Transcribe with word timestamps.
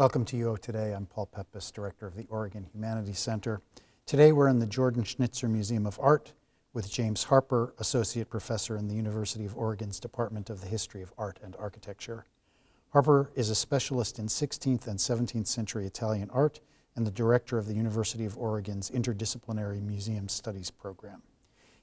Welcome 0.00 0.24
to 0.24 0.36
UO 0.38 0.58
Today. 0.58 0.94
I'm 0.94 1.04
Paul 1.04 1.28
Peppis, 1.30 1.70
Director 1.70 2.06
of 2.06 2.16
the 2.16 2.26
Oregon 2.30 2.64
Humanities 2.72 3.18
Center. 3.18 3.60
Today 4.06 4.32
we're 4.32 4.48
in 4.48 4.58
the 4.58 4.64
Jordan 4.64 5.04
Schnitzer 5.04 5.46
Museum 5.46 5.84
of 5.84 5.98
Art 6.00 6.32
with 6.72 6.90
James 6.90 7.24
Harper, 7.24 7.74
Associate 7.78 8.26
Professor 8.26 8.78
in 8.78 8.88
the 8.88 8.94
University 8.94 9.44
of 9.44 9.54
Oregon's 9.58 10.00
Department 10.00 10.48
of 10.48 10.62
the 10.62 10.68
History 10.68 11.02
of 11.02 11.12
Art 11.18 11.38
and 11.42 11.54
Architecture. 11.56 12.24
Harper 12.94 13.30
is 13.34 13.50
a 13.50 13.54
specialist 13.54 14.18
in 14.18 14.24
16th 14.28 14.86
and 14.86 14.98
17th 14.98 15.46
century 15.46 15.84
Italian 15.84 16.30
art 16.30 16.60
and 16.96 17.06
the 17.06 17.10
director 17.10 17.58
of 17.58 17.66
the 17.66 17.74
University 17.74 18.24
of 18.24 18.38
Oregon's 18.38 18.90
Interdisciplinary 18.90 19.82
Museum 19.82 20.30
Studies 20.30 20.70
program. 20.70 21.20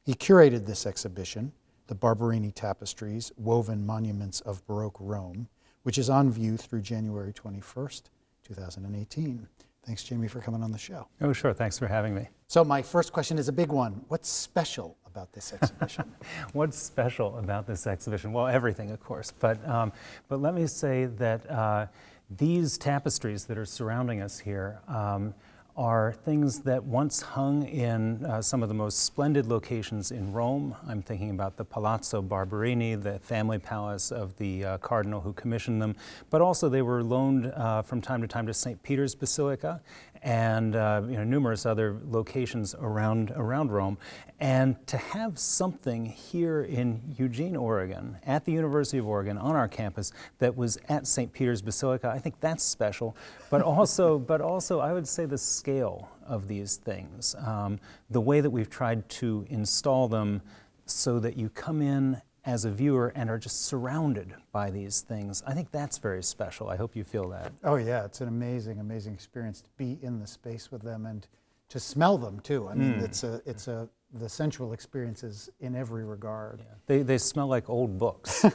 He 0.04 0.16
curated 0.16 0.66
this 0.66 0.88
exhibition, 0.88 1.52
the 1.86 1.94
Barberini 1.94 2.52
Tapestries, 2.52 3.32
Woven 3.38 3.86
Monuments 3.86 4.42
of 4.42 4.66
Baroque 4.66 4.98
Rome, 5.00 5.50
which 5.88 5.98
is 5.98 6.10
on 6.10 6.30
view 6.30 6.58
through 6.58 6.82
January 6.82 7.32
21st, 7.32 8.02
2018. 8.44 9.48
Thanks, 9.86 10.04
Jamie, 10.04 10.28
for 10.28 10.42
coming 10.42 10.62
on 10.62 10.70
the 10.70 10.78
show. 10.78 11.08
Oh, 11.22 11.32
sure. 11.32 11.54
Thanks 11.54 11.80
for 11.80 11.88
having 11.88 12.14
me. 12.14 12.28
So, 12.48 12.66
my 12.66 12.82
first 12.82 13.14
question 13.14 13.38
is 13.38 13.48
a 13.48 13.54
big 13.54 13.72
one. 13.72 14.04
What's 14.10 14.28
special 14.28 14.98
about 15.06 15.32
this 15.32 15.54
exhibition? 15.54 16.14
What's 16.52 16.78
special 16.78 17.38
about 17.38 17.68
this 17.68 17.88
exhibition? 17.88 18.34
Well, 18.34 18.48
everything, 18.48 18.92
of 18.92 19.00
course. 19.00 19.32
But, 19.40 19.66
um, 19.66 19.94
but 20.28 20.42
let 20.42 20.54
me 20.54 20.68
say 20.68 21.06
that 21.06 21.50
uh, 21.50 21.88
these 22.30 22.78
tapestries 22.78 23.46
that 23.46 23.58
are 23.58 23.66
surrounding 23.66 24.22
us 24.22 24.38
here. 24.40 24.82
Um, 24.90 25.34
are 25.78 26.12
things 26.26 26.62
that 26.62 26.84
once 26.84 27.22
hung 27.22 27.62
in 27.68 28.26
uh, 28.26 28.42
some 28.42 28.64
of 28.64 28.70
the 28.70 28.74
most 28.74 29.06
splendid 29.06 29.46
locations 29.46 30.10
in 30.10 30.34
Rome. 30.34 30.76
I'm 30.88 31.04
thinking 31.04 31.30
about 31.30 31.56
the 31.56 31.64
Palazzo 31.64 32.20
Barberini, 32.20 32.96
the 32.96 33.20
family 33.20 33.60
palace 33.60 34.12
of 34.12 34.36
the 34.38 34.66
uh, 34.66 34.78
cardinal 34.80 35.22
who 35.22 35.34
commissioned 35.34 35.80
them, 35.80 35.96
but 36.32 36.42
also 36.42 36.68
they 36.68 36.82
were 36.82 37.04
loaned 37.04 37.54
uh, 37.56 37.84
from 37.84 38.02
time 38.02 38.22
to 38.24 38.28
time 38.28 38.48
to 38.48 38.56
St. 38.56 38.82
Peter's 38.82 39.14
Basilica 39.14 39.80
and 40.28 40.76
uh, 40.76 41.02
you 41.08 41.16
know, 41.16 41.24
numerous 41.24 41.66
other 41.66 42.02
locations 42.10 42.76
around, 42.76 43.32
around 43.38 43.72
Rome. 43.72 43.98
And 44.42 44.76
to 44.88 44.98
have 44.98 45.40
something 45.40 46.06
here 46.06 46.64
in 46.64 47.02
Eugene, 47.18 47.56
Oregon, 47.56 48.18
at 48.26 48.44
the 48.44 48.52
University 48.52 48.98
of 48.98 49.08
Oregon, 49.08 49.38
on 49.38 49.56
our 49.56 49.70
campus, 49.70 50.12
that 50.40 50.58
was 50.58 50.78
at 50.90 51.08
St. 51.08 51.32
Peter's 51.32 51.62
Basilica, 51.62 52.10
I 52.10 52.20
think 52.20 52.42
that's 52.42 52.62
special. 52.62 53.16
But 53.50 53.62
also, 53.62 54.20
but 54.34 54.42
also 54.42 54.82
I 54.82 54.92
would 54.92 55.08
say 55.08 55.26
the 55.26 55.38
scale 55.38 56.10
of 56.26 56.50
these 56.50 56.76
things, 56.76 57.34
um, 57.40 57.80
the 58.10 58.20
way 58.20 58.42
that 58.42 58.50
we've 58.50 58.70
tried 58.70 59.08
to 59.08 59.46
install 59.50 60.10
them 60.10 60.42
so 60.86 61.20
that 61.20 61.38
you 61.38 61.48
come 61.48 61.82
in 61.82 62.22
as 62.48 62.64
a 62.64 62.72
viewer 62.72 63.12
and 63.14 63.30
are 63.30 63.38
just 63.38 63.66
surrounded 63.66 64.34
by 64.54 64.72
these 64.72 65.02
things. 65.02 65.44
I 65.46 65.54
think 65.54 65.70
that's 65.70 65.98
very 65.98 66.24
special. 66.24 66.70
I 66.70 66.78
hope 66.78 66.96
you 66.96 67.04
feel 67.04 67.28
that. 67.30 67.52
Oh, 67.62 67.76
yeah, 67.76 68.06
it's 68.06 68.22
an 68.22 68.30
amazing, 68.30 68.80
amazing 68.80 69.14
experience 69.14 69.60
to 69.62 69.70
be 69.76 70.00
in 70.02 70.20
the 70.20 70.26
space 70.26 70.72
with 70.72 70.82
them 70.82 71.06
and 71.06 71.28
to 71.68 71.80
smell 71.80 72.18
them 72.18 72.40
too. 72.40 72.70
I 72.70 72.74
mean, 72.74 72.94
mm. 72.94 73.04
it's 73.04 73.26
a, 73.26 73.42
it's 73.46 73.68
a, 73.68 73.90
the 74.14 74.30
sensual 74.30 74.72
experiences 74.72 75.50
in 75.60 75.76
every 75.76 76.06
regard. 76.06 76.60
Yeah. 76.60 76.76
They, 76.86 77.02
they 77.02 77.18
smell 77.18 77.48
like 77.48 77.70
old 77.70 78.00
books. 78.00 78.46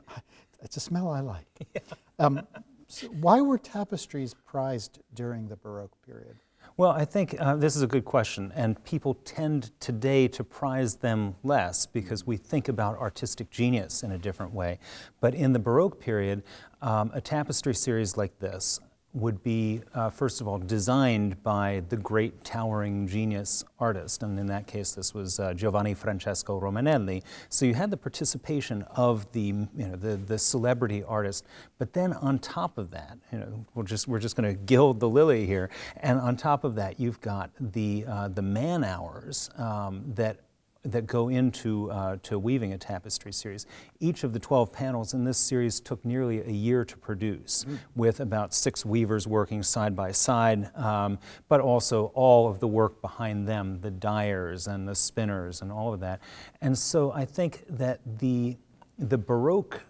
it's 0.62 0.76
a 0.76 0.80
smell 0.80 1.10
I 1.10 1.20
like. 1.20 1.46
Yeah. 1.74 1.80
Um, 2.18 2.46
so 2.86 3.08
why 3.08 3.40
were 3.40 3.58
tapestries 3.58 4.34
prized 4.34 5.00
during 5.14 5.48
the 5.48 5.56
Baroque 5.56 5.96
period? 6.06 6.36
Well, 6.78 6.92
I 6.92 7.04
think 7.04 7.36
uh, 7.38 7.56
this 7.56 7.76
is 7.76 7.82
a 7.82 7.86
good 7.86 8.06
question, 8.06 8.50
and 8.54 8.82
people 8.82 9.14
tend 9.24 9.72
today 9.78 10.26
to 10.28 10.42
prize 10.42 10.96
them 10.96 11.34
less 11.42 11.84
because 11.84 12.26
we 12.26 12.38
think 12.38 12.68
about 12.68 12.96
artistic 12.96 13.50
genius 13.50 14.02
in 14.02 14.12
a 14.12 14.18
different 14.18 14.54
way. 14.54 14.78
But 15.20 15.34
in 15.34 15.52
the 15.52 15.58
Baroque 15.58 16.00
period, 16.00 16.42
um, 16.80 17.10
a 17.12 17.20
tapestry 17.20 17.74
series 17.74 18.16
like 18.16 18.38
this, 18.38 18.80
would 19.14 19.42
be, 19.42 19.82
uh, 19.94 20.08
first 20.08 20.40
of 20.40 20.48
all, 20.48 20.58
designed 20.58 21.42
by 21.42 21.82
the 21.90 21.96
great 21.96 22.44
towering 22.44 23.06
genius 23.06 23.62
artist. 23.78 24.22
And 24.22 24.38
in 24.38 24.46
that 24.46 24.66
case, 24.66 24.92
this 24.92 25.12
was 25.12 25.38
uh, 25.38 25.52
Giovanni 25.52 25.92
Francesco 25.92 26.58
Romanelli. 26.58 27.22
So 27.50 27.66
you 27.66 27.74
had 27.74 27.90
the 27.90 27.96
participation 27.96 28.82
of 28.96 29.30
the, 29.32 29.40
you 29.40 29.68
know, 29.76 29.96
the, 29.96 30.16
the 30.16 30.38
celebrity 30.38 31.04
artist. 31.04 31.44
But 31.78 31.92
then 31.92 32.14
on 32.14 32.38
top 32.38 32.78
of 32.78 32.90
that, 32.92 33.18
you 33.30 33.38
know, 33.38 33.66
we're 33.74 33.84
just, 33.84 34.08
we're 34.08 34.18
just 34.18 34.34
going 34.34 34.50
to 34.50 34.58
gild 34.62 34.98
the 34.98 35.08
lily 35.08 35.46
here. 35.46 35.68
And 35.98 36.18
on 36.18 36.36
top 36.36 36.64
of 36.64 36.74
that, 36.76 36.98
you've 36.98 37.20
got 37.20 37.50
the, 37.60 38.04
uh, 38.08 38.28
the 38.28 38.42
man 38.42 38.82
hours 38.82 39.50
um, 39.56 40.04
that 40.14 40.38
that 40.84 41.06
go 41.06 41.28
into 41.28 41.90
uh, 41.90 42.16
to 42.22 42.38
weaving 42.38 42.72
a 42.72 42.78
tapestry 42.78 43.32
series. 43.32 43.66
Each 44.00 44.24
of 44.24 44.32
the 44.32 44.38
12 44.38 44.72
panels 44.72 45.14
in 45.14 45.24
this 45.24 45.38
series 45.38 45.78
took 45.78 46.04
nearly 46.04 46.40
a 46.40 46.50
year 46.50 46.84
to 46.84 46.96
produce, 46.96 47.64
mm. 47.64 47.78
with 47.94 48.20
about 48.20 48.52
six 48.52 48.84
weavers 48.84 49.26
working 49.26 49.62
side 49.62 49.94
by 49.94 50.10
side, 50.10 50.74
um, 50.76 51.18
but 51.48 51.60
also 51.60 52.06
all 52.14 52.48
of 52.48 52.58
the 52.58 52.66
work 52.66 53.00
behind 53.00 53.46
them, 53.46 53.80
the 53.80 53.90
dyers 53.90 54.66
and 54.66 54.88
the 54.88 54.94
spinners 54.94 55.62
and 55.62 55.70
all 55.70 55.94
of 55.94 56.00
that. 56.00 56.20
And 56.60 56.76
so 56.76 57.12
I 57.12 57.24
think 57.24 57.64
that 57.68 58.00
the, 58.18 58.56
the 58.98 59.18
Baroque 59.18 59.82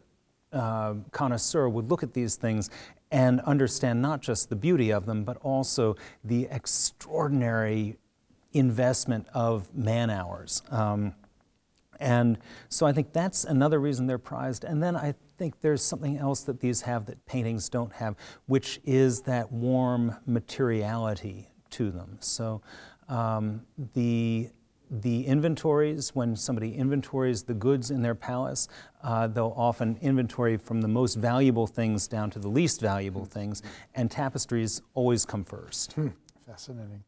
uh, 0.52 0.94
connoisseur 1.10 1.69
would 1.69 1.88
look 1.88 2.02
at 2.02 2.12
these 2.12 2.36
things 2.36 2.69
and 3.10 3.41
understand 3.42 4.00
not 4.00 4.20
just 4.20 4.48
the 4.48 4.56
beauty 4.56 4.91
of 4.91 5.06
them, 5.06 5.25
but 5.25 5.36
also 5.38 5.97
the 6.25 6.47
extraordinary 6.50 7.97
investment 8.52 9.26
of 9.34 9.74
man 9.74 10.10
hours. 10.10 10.62
Um, 10.70 11.14
and 12.00 12.38
so 12.68 12.84
I 12.84 12.92
think 12.92 13.12
that's 13.12 13.44
another 13.44 13.78
reason 13.78 14.06
they're 14.06 14.18
prized. 14.18 14.64
And 14.64 14.82
then 14.82 14.96
I 14.96 15.14
think 15.38 15.60
there's 15.60 15.82
something 15.82 16.18
else 16.18 16.42
that 16.42 16.60
these 16.60 16.80
have 16.82 17.06
that 17.06 17.24
paintings 17.26 17.68
don't 17.68 17.92
have, 17.92 18.16
which 18.46 18.80
is 18.84 19.22
that 19.22 19.52
warm 19.52 20.16
materiality 20.26 21.50
to 21.70 21.90
them. 21.90 22.18
So 22.20 22.60
um, 23.08 23.62
the 23.94 24.50
the 25.00 25.26
inventories, 25.26 26.14
when 26.14 26.36
somebody 26.36 26.74
inventories 26.74 27.42
the 27.44 27.54
goods 27.54 27.90
in 27.90 28.02
their 28.02 28.14
palace, 28.14 28.69
uh, 29.02 29.26
they'll 29.26 29.54
often 29.56 29.96
inventory 30.02 30.58
from 30.58 30.82
the 30.82 30.88
most 30.88 31.14
valuable 31.14 31.66
things 31.66 32.06
down 32.06 32.28
to 32.28 32.38
the 32.38 32.48
least 32.48 32.78
valuable 32.78 33.24
things, 33.24 33.62
and 33.94 34.10
tapestries 34.10 34.82
always 34.92 35.24
come 35.24 35.44
first. 35.44 35.94
Hmm. 35.94 36.08
Fascinating. 36.46 37.02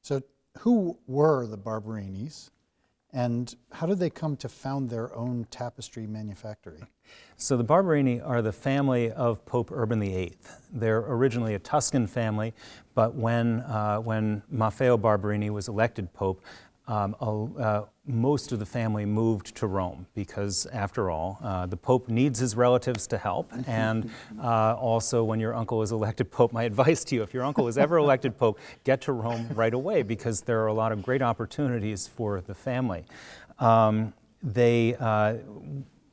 So 0.00 0.22
who 0.58 0.98
were 1.06 1.46
the 1.46 1.58
Barberinis 1.58 2.50
and 3.12 3.54
how 3.72 3.86
did 3.86 3.98
they 3.98 4.10
come 4.10 4.36
to 4.36 4.48
found 4.48 4.90
their 4.90 5.14
own 5.14 5.46
tapestry 5.50 6.06
manufactory? 6.06 6.82
So 7.38 7.56
the 7.56 7.64
Barberini 7.64 8.20
are 8.20 8.42
the 8.42 8.52
family 8.52 9.10
of 9.12 9.44
Pope 9.46 9.70
Urban 9.72 10.00
VIII. 10.00 10.36
They're 10.72 10.98
originally 10.98 11.54
a 11.54 11.58
Tuscan 11.58 12.06
family, 12.06 12.52
but 12.94 13.14
when, 13.14 13.60
uh, 13.60 13.98
when 13.98 14.42
Maffeo 14.52 15.00
Barberini 15.00 15.48
was 15.48 15.68
elected 15.68 16.12
Pope, 16.12 16.44
um, 16.88 17.14
uh, 17.20 17.82
most 18.06 18.50
of 18.50 18.58
the 18.58 18.66
family 18.66 19.04
moved 19.04 19.54
to 19.56 19.66
Rome 19.66 20.06
because, 20.14 20.66
after 20.72 21.10
all, 21.10 21.38
uh, 21.42 21.66
the 21.66 21.76
Pope 21.76 22.08
needs 22.08 22.38
his 22.38 22.56
relatives 22.56 23.06
to 23.08 23.18
help. 23.18 23.52
And 23.66 24.10
uh, 24.42 24.74
also, 24.74 25.22
when 25.22 25.38
your 25.38 25.54
uncle 25.54 25.82
is 25.82 25.92
elected 25.92 26.30
Pope, 26.38 26.52
my 26.52 26.64
advice 26.64 27.04
to 27.04 27.14
you 27.14 27.22
if 27.22 27.34
your 27.34 27.44
uncle 27.44 27.68
is 27.68 27.76
ever 27.76 27.98
elected 27.98 28.38
Pope, 28.38 28.58
get 28.84 29.02
to 29.02 29.12
Rome 29.12 29.46
right 29.54 29.74
away 29.74 30.02
because 30.02 30.40
there 30.40 30.62
are 30.62 30.68
a 30.68 30.72
lot 30.72 30.90
of 30.90 31.02
great 31.02 31.20
opportunities 31.20 32.08
for 32.08 32.40
the 32.40 32.54
family. 32.54 33.04
Um, 33.58 34.14
they 34.42 34.94
uh, 34.98 35.34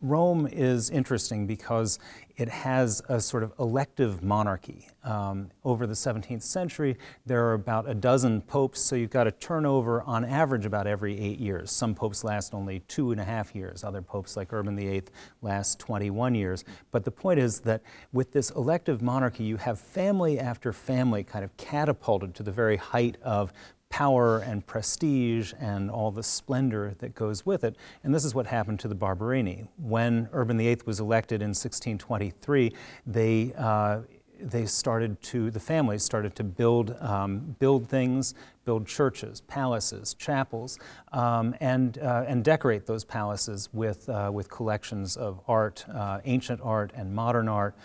Rome 0.02 0.48
is 0.52 0.90
interesting 0.90 1.48
because 1.48 2.00
it 2.38 2.50
has 2.50 3.02
a 3.08 3.20
sort 3.20 3.44
of 3.44 3.54
elective 3.60 4.22
monarchy. 4.24 4.88
Um, 5.04 5.52
over 5.64 5.88
the 5.88 5.94
17th 5.94 6.42
century, 6.42 6.98
there 7.26 7.46
are 7.46 7.54
about 7.54 7.90
a 7.90 7.94
dozen 7.94 8.42
popes, 8.42 8.82
so 8.82 8.96
you've 8.96 9.12
got 9.12 9.28
a 9.28 9.32
turnover 9.32 10.02
on 10.04 10.26
average 10.26 10.66
about 10.66 10.88
every 10.88 11.18
eight 11.20 11.40
years. 11.40 11.72
Some 11.72 11.96
popes 11.96 12.24
last 12.24 12.54
only 12.54 12.80
two 12.88 13.12
and 13.12 13.22
a 13.22 13.24
half 13.24 13.56
years. 13.56 13.84
Other 13.84 14.02
popes, 14.02 14.36
like 14.36 14.52
Urban 14.52 14.76
VIII, 14.76 15.04
last 15.42 15.80
21 15.80 16.36
years. 16.36 16.66
But 16.92 17.06
the 17.06 17.12
point 17.12 17.40
is 17.40 17.60
that 17.62 17.82
with 18.12 18.32
this 18.32 18.50
elective 18.52 19.02
monarchy, 19.02 19.44
you 19.44 19.58
have 19.58 19.80
family 19.80 20.40
after 20.40 20.74
family 20.74 21.24
kind 21.24 21.46
of 21.46 21.56
catapulted 21.58 22.36
to 22.36 22.44
the 22.44 22.52
very 22.52 22.78
height 22.78 23.18
of 23.22 23.54
power 23.96 24.40
and 24.40 24.68
prestige 24.68 25.54
and 25.58 25.90
all 25.90 26.12
the 26.12 26.22
splendor 26.22 26.94
that 27.00 27.16
goes 27.16 27.46
with 27.46 27.64
it. 27.64 27.78
And 28.04 28.14
this 28.14 28.26
is 28.26 28.36
what 28.36 28.46
happened 28.46 28.78
to 28.82 28.90
the 28.90 28.96
Barberini. 28.96 29.70
When 29.78 30.28
Urban 30.34 30.58
VIII 30.58 30.80
was 30.86 31.00
elected 31.00 31.42
in 31.42 31.52
1623, 31.52 32.74
they 33.08 33.54
uh, 33.58 34.02
they 34.40 34.66
started 34.66 35.22
to, 35.22 35.50
the 35.50 35.60
families 35.60 36.04
started 36.04 36.36
to 36.36 36.44
build, 36.44 36.96
um, 37.00 37.56
build 37.60 37.88
things, 37.88 38.34
build 38.66 38.88
churches, 38.88 39.42
palaces, 39.42 40.14
chapels, 40.16 40.80
um, 41.14 41.56
and, 41.60 42.00
uh, 42.00 42.26
and 42.28 42.44
decorate 42.44 42.86
those 42.86 43.06
palaces 43.06 43.70
with, 43.74 44.10
uh, 44.10 44.30
with 44.34 44.50
collections 44.50 45.16
of 45.16 45.40
art, 45.48 45.86
uh, 45.94 46.20
ancient 46.26 46.60
art 46.64 46.92
and 46.96 47.14
modern 47.14 47.48
art. 47.48 47.76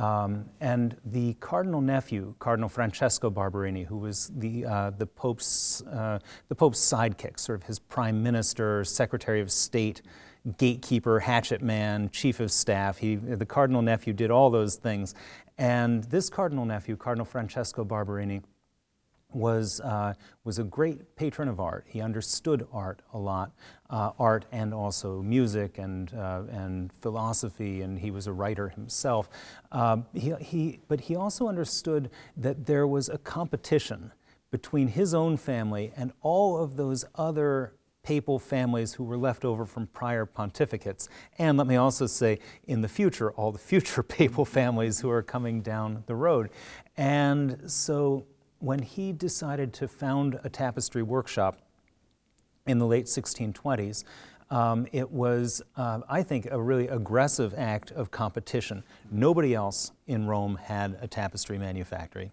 Um, 0.00 0.46
and 0.62 0.96
the 1.04 1.34
cardinal 1.34 1.82
nephew, 1.82 2.34
Cardinal 2.38 2.70
Francesco 2.70 3.28
Barberini, 3.28 3.82
who 3.82 3.98
was 3.98 4.32
the, 4.34 4.64
uh, 4.64 4.90
the, 4.96 5.04
Pope's, 5.04 5.82
uh, 5.82 6.18
the 6.48 6.54
Pope's 6.54 6.80
sidekick, 6.80 7.38
sort 7.38 7.60
of 7.60 7.66
his 7.66 7.78
prime 7.78 8.22
minister, 8.22 8.82
secretary 8.82 9.42
of 9.42 9.52
state 9.52 10.00
gatekeeper, 10.56 11.20
hatchet 11.20 11.60
man, 11.60 12.08
chief 12.08 12.40
of 12.40 12.50
staff. 12.50 12.96
He, 12.96 13.16
the 13.16 13.44
cardinal 13.44 13.82
nephew 13.82 14.14
did 14.14 14.30
all 14.30 14.48
those 14.48 14.76
things. 14.76 15.14
And 15.58 16.04
this 16.04 16.30
cardinal 16.30 16.64
nephew, 16.64 16.96
Cardinal 16.96 17.26
Francesco 17.26 17.84
Barberini, 17.84 18.40
was, 19.34 19.80
uh, 19.82 20.14
was 20.44 20.58
a 20.58 20.64
great 20.64 21.14
patron 21.14 21.46
of 21.46 21.60
art. 21.60 21.84
He 21.86 22.00
understood 22.00 22.66
art 22.72 23.02
a 23.12 23.18
lot, 23.18 23.52
uh, 23.90 24.12
art 24.18 24.44
and 24.52 24.72
also 24.72 25.20
music 25.20 25.78
and, 25.78 26.14
uh, 26.14 26.42
and 26.50 26.92
philosophy, 26.92 27.82
and 27.82 27.98
he 27.98 28.10
was 28.10 28.26
a 28.26 28.32
writer 28.32 28.68
himself. 28.68 29.28
Um, 29.72 30.06
he, 30.14 30.32
he, 30.40 30.80
but 30.88 31.00
he 31.02 31.16
also 31.16 31.48
understood 31.48 32.10
that 32.36 32.66
there 32.66 32.86
was 32.86 33.08
a 33.08 33.18
competition 33.18 34.12
between 34.50 34.88
his 34.88 35.12
own 35.14 35.36
family 35.36 35.92
and 35.96 36.12
all 36.22 36.56
of 36.62 36.76
those 36.76 37.04
other 37.16 37.74
papal 38.02 38.38
families 38.38 38.94
who 38.94 39.04
were 39.04 39.18
left 39.18 39.44
over 39.44 39.66
from 39.66 39.86
prior 39.88 40.24
pontificates. 40.24 41.08
And 41.38 41.58
let 41.58 41.66
me 41.66 41.76
also 41.76 42.06
say, 42.06 42.38
in 42.66 42.80
the 42.80 42.88
future, 42.88 43.30
all 43.32 43.52
the 43.52 43.58
future 43.58 44.02
papal 44.18 44.44
families 44.44 45.00
who 45.00 45.10
are 45.10 45.22
coming 45.22 45.60
down 45.60 46.02
the 46.06 46.14
road. 46.14 46.50
And 46.96 47.70
so 47.70 48.26
when 48.58 48.80
he 48.80 49.12
decided 49.12 49.72
to 49.74 49.88
found 49.88 50.38
a 50.44 50.48
tapestry 50.48 51.02
workshop 51.02 51.60
in 52.70 52.78
the 52.78 52.86
late 52.86 53.06
1620s, 53.06 54.04
um, 54.50 54.86
it 54.92 55.10
was, 55.10 55.62
uh, 55.76 56.00
I 56.08 56.22
think, 56.22 56.48
a 56.50 56.60
really 56.60 56.88
aggressive 56.88 57.54
act 57.56 57.92
of 57.92 58.10
competition. 58.10 58.82
Nobody 59.10 59.54
else 59.54 59.92
in 60.06 60.26
Rome 60.26 60.56
had 60.56 60.98
a 61.00 61.06
tapestry 61.06 61.58
manufactory. 61.58 62.32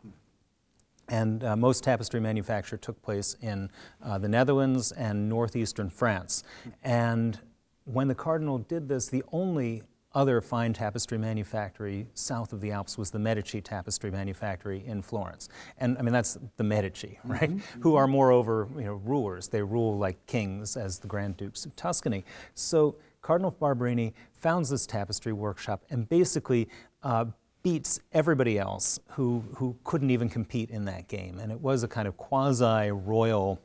And 1.10 1.44
uh, 1.44 1.56
most 1.56 1.84
tapestry 1.84 2.20
manufacture 2.20 2.78
took 2.78 3.02
place 3.02 3.38
in 3.42 3.70
uh, 4.04 4.18
the 4.18 4.28
Netherlands 4.28 4.92
and 4.92 5.30
northeastern 5.30 5.90
France. 5.90 6.44
And 6.84 7.40
when 7.86 8.08
the 8.08 8.16
cardinal 8.16 8.58
did 8.58 8.90
this, 8.90 9.08
the 9.08 9.24
only 9.32 9.84
other 10.18 10.42
fine 10.42 10.74
tapestry 10.74 11.18
manufactory 11.20 12.08
south 12.16 12.52
of 12.52 12.60
the 12.60 12.72
Alps 12.72 12.98
was 12.98 13.12
the 13.12 13.20
Medici 13.20 13.62
tapestry 13.62 14.10
manufactory 14.10 14.84
in 14.88 15.04
Florence. 15.04 15.48
And 15.78 15.96
I 16.00 16.02
mean, 16.02 16.12
that's 16.12 16.40
the 16.58 16.64
Medici, 16.64 17.20
mm-hmm. 17.20 17.32
right? 17.32 17.52
Mm-hmm. 17.52 17.82
Who 17.82 17.96
are 17.96 18.08
moreover, 18.08 18.68
you 18.76 18.86
know, 18.86 18.96
rulers. 18.96 19.48
They 19.48 19.62
rule 19.62 19.96
like 19.96 20.26
kings 20.26 20.76
as 20.76 20.98
the 20.98 21.08
Grand 21.08 21.38
Dukes 21.38 21.66
of 21.66 21.76
Tuscany. 21.76 22.26
So 22.56 22.96
Cardinal 23.22 23.52
Barberini 23.52 24.16
founds 24.34 24.72
this 24.72 24.88
tapestry 24.88 25.34
workshop 25.34 25.84
and 25.92 26.10
basically 26.10 26.68
uh, 27.04 27.26
beats 27.62 28.00
everybody 28.12 28.58
else 28.58 29.00
who, 29.10 29.44
who 29.56 29.78
couldn't 29.84 30.10
even 30.10 30.30
compete 30.30 30.72
in 30.72 30.86
that 30.86 31.08
game. 31.08 31.38
And 31.38 31.52
it 31.52 31.62
was 31.62 31.84
a 31.84 31.88
kind 31.88 32.08
of 32.08 32.18
quasi 32.18 32.90
royal 32.90 33.62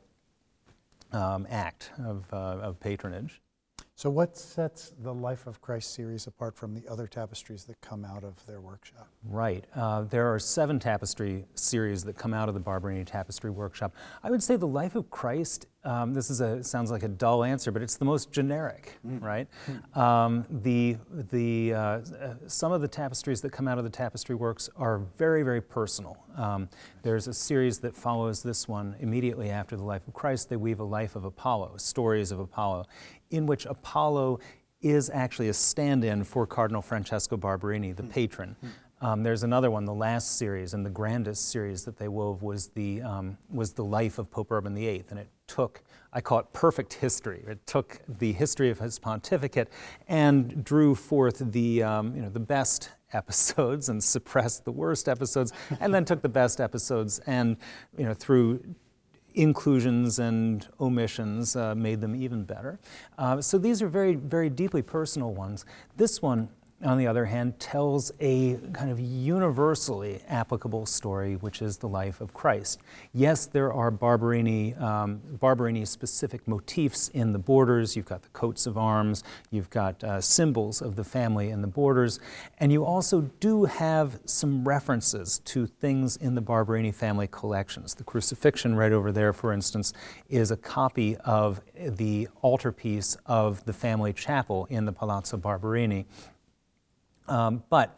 um, 1.11 1.47
act 1.49 1.89
of, 1.97 2.25
uh, 2.31 2.35
of 2.61 2.79
patronage. 2.79 3.41
So, 4.03 4.09
what 4.09 4.35
sets 4.35 4.91
the 5.01 5.13
Life 5.13 5.47
of 5.47 5.61
Christ 5.61 5.93
series 5.93 6.27
apart 6.27 6.57
from 6.57 6.73
the 6.73 6.85
other 6.89 7.07
tapestries 7.07 7.63
that 7.63 7.79
come 7.79 8.03
out 8.03 8.25
of 8.25 8.45
their 8.45 8.59
workshop? 8.59 9.07
Right. 9.23 9.63
Uh, 9.73 10.01
there 10.01 10.27
are 10.27 10.39
seven 10.39 10.77
tapestry 10.77 11.45
series 11.55 12.03
that 12.03 12.17
come 12.17 12.33
out 12.33 12.49
of 12.49 12.53
the 12.53 12.59
Barberini 12.59 13.05
Tapestry 13.05 13.49
Workshop. 13.49 13.95
I 14.21 14.29
would 14.29 14.43
say 14.43 14.57
the 14.57 14.67
Life 14.67 14.95
of 14.95 15.09
Christ. 15.09 15.67
Um, 15.85 16.13
this 16.13 16.29
is 16.29 16.41
a 16.41 16.61
sounds 16.63 16.91
like 16.91 17.03
a 17.03 17.07
dull 17.07 17.45
answer, 17.45 17.71
but 17.71 17.81
it's 17.81 17.95
the 17.95 18.03
most 18.03 18.31
generic, 18.31 18.97
mm. 19.07 19.21
right? 19.21 19.47
Mm. 19.67 19.97
Um, 19.97 20.45
the 20.49 20.97
the 21.31 21.73
uh, 21.73 21.77
uh, 21.77 22.01
some 22.47 22.73
of 22.73 22.81
the 22.81 22.87
tapestries 22.89 23.39
that 23.41 23.51
come 23.51 23.69
out 23.69 23.77
of 23.77 23.85
the 23.85 23.89
tapestry 23.89 24.35
works 24.35 24.69
are 24.75 24.99
very 25.17 25.43
very 25.43 25.61
personal. 25.61 26.17
Um, 26.37 26.69
there's 27.03 27.27
a 27.27 27.33
series 27.33 27.79
that 27.79 27.95
follows 27.95 28.43
this 28.43 28.67
one 28.67 28.95
immediately 28.99 29.49
after 29.49 29.75
the 29.75 29.83
Life 29.83 30.07
of 30.07 30.13
Christ. 30.13 30.49
They 30.49 30.55
weave 30.55 30.79
a 30.79 30.85
life 30.85 31.15
of 31.17 31.25
Apollo, 31.25 31.75
stories 31.77 32.31
of 32.31 32.39
Apollo 32.39 32.85
in 33.33 33.45
which 33.47 33.65
Apollo 33.65 34.39
is 34.81 35.09
actually 35.09 35.49
a 35.49 35.53
stand 35.53 36.03
in 36.03 36.23
for 36.23 36.45
Cardinal 36.45 36.81
Francesco 36.81 37.35
Barberini, 37.35 37.91
the 37.93 38.03
patron. 38.03 38.55
Um, 39.01 39.23
there's 39.23 39.43
another 39.43 39.69
one, 39.69 39.83
the 39.83 39.93
last 39.93 40.37
series, 40.37 40.73
and 40.73 40.85
the 40.85 40.89
grandest 40.89 41.49
series 41.49 41.83
that 41.83 41.97
they 41.97 42.07
wove 42.07 42.41
was 42.41 42.67
the, 42.69 43.01
um, 43.01 43.37
was 43.49 43.73
the 43.73 43.83
life 43.83 44.17
of 44.17 44.31
Pope 44.31 44.51
Urban 44.51 44.75
VIII. 44.75 45.03
And 45.09 45.19
it 45.19 45.27
took, 45.47 45.81
I 46.13 46.21
call 46.21 46.39
it 46.39 46.45
perfect 46.53 46.93
history. 46.93 47.43
It 47.47 47.65
took 47.65 47.99
the 48.07 48.31
history 48.31 48.69
of 48.69 48.79
his 48.79 48.99
pontificate 48.99 49.69
and 50.07 50.63
drew 50.63 50.95
forth 50.95 51.39
the, 51.51 51.83
um, 51.83 52.15
you 52.15 52.21
know, 52.21 52.29
the 52.29 52.39
best 52.39 52.91
episodes 53.13 53.89
and 53.89 54.01
suppressed 54.01 54.63
the 54.63 54.71
worst 54.71 55.09
episodes, 55.09 55.51
and 55.81 55.93
then 55.93 56.05
took 56.05 56.21
the 56.21 56.29
best 56.29 56.61
episodes 56.61 57.19
and, 57.19 57.57
you 57.97 58.05
know, 58.05 58.13
through 58.13 58.63
inclusions 59.35 60.19
and 60.19 60.67
omissions 60.79 61.55
uh, 61.55 61.75
made 61.75 62.01
them 62.01 62.15
even 62.15 62.43
better. 62.43 62.79
Uh, 63.17 63.41
so 63.41 63.57
these 63.57 63.81
are 63.81 63.87
very, 63.87 64.15
very 64.15 64.49
deeply 64.49 64.81
personal 64.81 65.33
ones. 65.33 65.65
This 65.97 66.21
one 66.21 66.49
on 66.83 66.97
the 66.97 67.07
other 67.07 67.25
hand, 67.25 67.59
tells 67.59 68.11
a 68.19 68.55
kind 68.73 68.91
of 68.91 68.99
universally 68.99 70.21
applicable 70.27 70.85
story, 70.85 71.35
which 71.35 71.61
is 71.61 71.77
the 71.77 71.87
life 71.87 72.21
of 72.21 72.33
Christ. 72.33 72.79
Yes, 73.13 73.45
there 73.45 73.71
are 73.73 73.91
Barberini, 73.91 74.75
um, 74.75 75.21
Barberini 75.39 75.85
specific 75.85 76.47
motifs 76.47 77.09
in 77.09 77.33
the 77.33 77.39
borders. 77.39 77.95
You've 77.95 78.05
got 78.05 78.21
the 78.21 78.29
coats 78.29 78.65
of 78.65 78.77
arms, 78.77 79.23
you've 79.51 79.69
got 79.69 80.03
uh, 80.03 80.21
symbols 80.21 80.81
of 80.81 80.95
the 80.95 81.03
family 81.03 81.49
in 81.49 81.61
the 81.61 81.67
borders, 81.67 82.19
and 82.59 82.71
you 82.71 82.83
also 82.85 83.21
do 83.39 83.65
have 83.65 84.19
some 84.25 84.67
references 84.67 85.39
to 85.45 85.65
things 85.65 86.17
in 86.17 86.35
the 86.35 86.41
Barberini 86.41 86.91
family 86.91 87.27
collections. 87.27 87.95
The 87.95 88.03
crucifixion, 88.03 88.75
right 88.75 88.91
over 88.91 89.11
there, 89.11 89.33
for 89.33 89.53
instance, 89.53 89.93
is 90.29 90.51
a 90.51 90.57
copy 90.57 91.15
of 91.17 91.61
the 91.75 92.27
altarpiece 92.43 93.17
of 93.25 93.63
the 93.65 93.73
family 93.73 94.13
chapel 94.13 94.67
in 94.69 94.85
the 94.85 94.91
Palazzo 94.91 95.37
Barberini. 95.37 96.05
Um, 97.27 97.63
but 97.69 97.97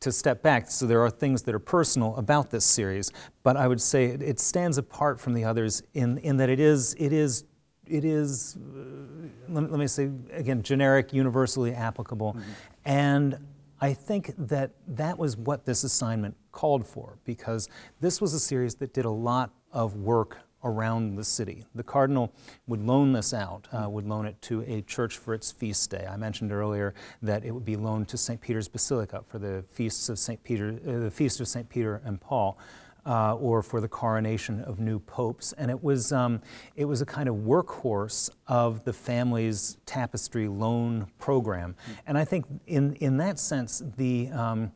to 0.00 0.12
step 0.12 0.42
back, 0.42 0.70
so 0.70 0.86
there 0.86 1.00
are 1.02 1.10
things 1.10 1.42
that 1.42 1.54
are 1.54 1.60
personal 1.60 2.16
about 2.16 2.50
this 2.50 2.64
series, 2.64 3.12
but 3.42 3.56
I 3.56 3.68
would 3.68 3.80
say 3.80 4.06
it, 4.06 4.22
it 4.22 4.40
stands 4.40 4.78
apart 4.78 5.20
from 5.20 5.32
the 5.32 5.44
others 5.44 5.82
in, 5.94 6.18
in 6.18 6.36
that 6.38 6.48
it 6.48 6.60
is, 6.60 6.94
it 6.98 7.12
is, 7.12 7.44
it 7.86 8.04
is 8.04 8.56
uh, 8.56 9.28
let, 9.48 9.70
let, 9.70 9.78
me 9.78 9.86
say 9.86 10.10
again, 10.32 10.62
generic, 10.62 11.12
universally 11.12 11.72
applicable. 11.72 12.32
Mm-hmm. 12.32 12.50
And 12.84 13.38
I 13.80 13.94
think 13.94 14.32
that 14.38 14.72
that 14.88 15.18
was 15.18 15.36
what 15.36 15.66
this 15.66 15.84
assignment 15.84 16.36
called 16.52 16.86
for 16.86 17.18
because 17.24 17.68
this 18.00 18.20
was 18.20 18.34
a 18.34 18.40
series 18.40 18.76
that 18.76 18.94
did 18.94 19.04
a 19.04 19.10
lot 19.10 19.52
of 19.72 19.96
work 19.96 20.38
around 20.64 21.16
the 21.16 21.24
city. 21.24 21.64
The 21.74 21.82
cardinal 21.82 22.32
would 22.66 22.80
loan 22.80 23.12
this 23.12 23.34
out, 23.34 23.68
uh, 23.72 23.88
would 23.88 24.06
loan 24.06 24.26
it 24.26 24.40
to 24.42 24.62
a 24.62 24.82
church 24.82 25.18
for 25.18 25.34
its 25.34 25.50
feast 25.50 25.90
day. 25.90 26.06
I 26.08 26.16
mentioned 26.16 26.52
earlier 26.52 26.94
that 27.22 27.44
it 27.44 27.50
would 27.50 27.64
be 27.64 27.76
loaned 27.76 28.08
to 28.08 28.18
St. 28.18 28.40
Peter's 28.40 28.68
Basilica 28.68 29.22
for 29.26 29.38
the 29.38 29.64
feasts 29.70 30.08
of 30.08 30.18
St. 30.18 30.42
Peter, 30.42 30.78
uh, 30.86 30.98
the 31.00 31.10
feast 31.10 31.40
of 31.40 31.48
St. 31.48 31.68
Peter 31.68 32.00
and 32.04 32.20
Paul. 32.20 32.58
Uh, 33.04 33.34
or 33.34 33.64
for 33.64 33.80
the 33.80 33.88
coronation 33.88 34.60
of 34.60 34.78
new 34.78 35.00
popes. 35.00 35.52
And 35.54 35.72
it 35.72 35.82
was, 35.82 36.12
um, 36.12 36.40
it 36.76 36.84
was 36.84 37.02
a 37.02 37.04
kind 37.04 37.28
of 37.28 37.34
workhorse 37.34 38.30
of 38.46 38.84
the 38.84 38.92
family's 38.92 39.76
tapestry 39.86 40.46
loan 40.46 41.08
program. 41.18 41.74
And 42.06 42.16
I 42.16 42.24
think 42.24 42.44
in, 42.68 42.94
in 43.00 43.16
that 43.16 43.40
sense, 43.40 43.82
the, 43.96 44.28
um, 44.30 44.70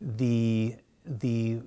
the 0.00 0.76
the 1.06 1.60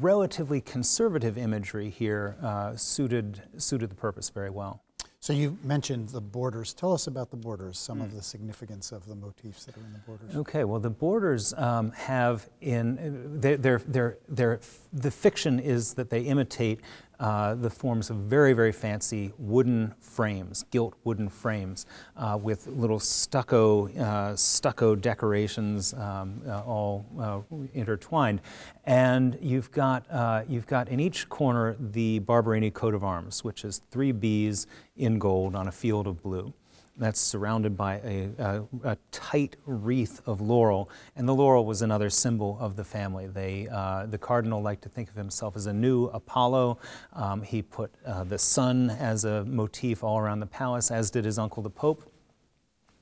relatively 0.00 0.60
conservative 0.60 1.38
imagery 1.38 1.90
here 1.90 2.36
uh, 2.42 2.76
suited, 2.76 3.42
suited 3.56 3.90
the 3.90 3.94
purpose 3.94 4.30
very 4.30 4.50
well. 4.50 4.82
So 5.24 5.32
you 5.32 5.56
mentioned 5.64 6.10
the 6.10 6.20
borders. 6.20 6.74
Tell 6.74 6.92
us 6.92 7.06
about 7.06 7.30
the 7.30 7.38
borders, 7.38 7.78
some 7.78 8.00
mm. 8.00 8.04
of 8.04 8.14
the 8.14 8.22
significance 8.22 8.92
of 8.92 9.06
the 9.06 9.14
motifs 9.14 9.64
that 9.64 9.74
are 9.74 9.80
in 9.80 9.94
the 9.94 9.98
borders. 10.00 10.36
Okay, 10.36 10.64
well, 10.64 10.78
the 10.78 10.90
borders 10.90 11.54
um, 11.54 11.92
have 11.92 12.50
in, 12.60 13.40
they're, 13.40 13.56
they're, 13.56 13.80
they're, 13.86 14.18
they're, 14.28 14.60
the 14.92 15.10
fiction 15.10 15.58
is 15.58 15.94
that 15.94 16.10
they 16.10 16.20
imitate 16.20 16.80
uh, 17.24 17.54
the 17.54 17.70
forms 17.70 18.10
of 18.10 18.16
very, 18.18 18.52
very 18.52 18.70
fancy 18.70 19.32
wooden 19.38 19.94
frames, 19.98 20.66
gilt 20.70 20.92
wooden 21.04 21.26
frames, 21.26 21.86
uh, 22.18 22.38
with 22.38 22.66
little 22.66 23.00
stucco, 23.00 23.88
uh, 23.94 24.36
stucco 24.36 24.94
decorations 24.94 25.94
um, 25.94 26.42
uh, 26.46 26.60
all 26.66 27.06
uh, 27.18 27.40
intertwined. 27.72 28.42
And 28.84 29.38
you've 29.40 29.70
got, 29.70 30.04
you've 30.50 30.66
got 30.66 30.90
in 30.90 31.00
each 31.00 31.26
corner 31.30 31.76
the 31.80 32.18
Barberini 32.18 32.70
coat 32.70 32.92
of 32.92 33.02
arms, 33.02 33.42
which 33.42 33.64
is 33.64 33.80
three 33.90 34.12
Bs 34.12 34.66
in 34.98 35.18
gold 35.18 35.56
on 35.56 35.66
a 35.66 35.72
field 35.72 36.06
of 36.06 36.22
blue 36.22 36.52
that's 36.96 37.20
surrounded 37.20 37.76
by 37.76 37.96
a, 37.96 38.30
a, 38.38 38.62
a, 38.84 38.96
tight 39.10 39.56
wreath 39.66 40.20
of 40.26 40.40
laurel, 40.40 40.88
and 41.16 41.28
the 41.28 41.34
laurel 41.34 41.64
was 41.64 41.82
another 41.82 42.08
symbol 42.08 42.56
of 42.60 42.76
the 42.76 42.84
family. 42.84 43.26
They, 43.26 43.68
uh, 43.68 44.06
the 44.06 44.18
cardinal 44.18 44.62
liked 44.62 44.82
to 44.82 44.88
think 44.88 45.08
of 45.08 45.16
himself 45.16 45.56
as 45.56 45.66
a 45.66 45.72
new 45.72 46.06
Apollo. 46.06 46.78
Um, 47.12 47.42
he 47.42 47.62
put 47.62 47.92
uh, 48.06 48.24
the 48.24 48.38
sun 48.38 48.90
as 48.90 49.24
a 49.24 49.44
motif 49.44 50.04
all 50.04 50.18
around 50.18 50.40
the 50.40 50.46
palace, 50.46 50.90
as 50.90 51.10
did 51.10 51.24
his 51.24 51.38
uncle 51.38 51.62
the 51.62 51.70
Pope. 51.70 52.10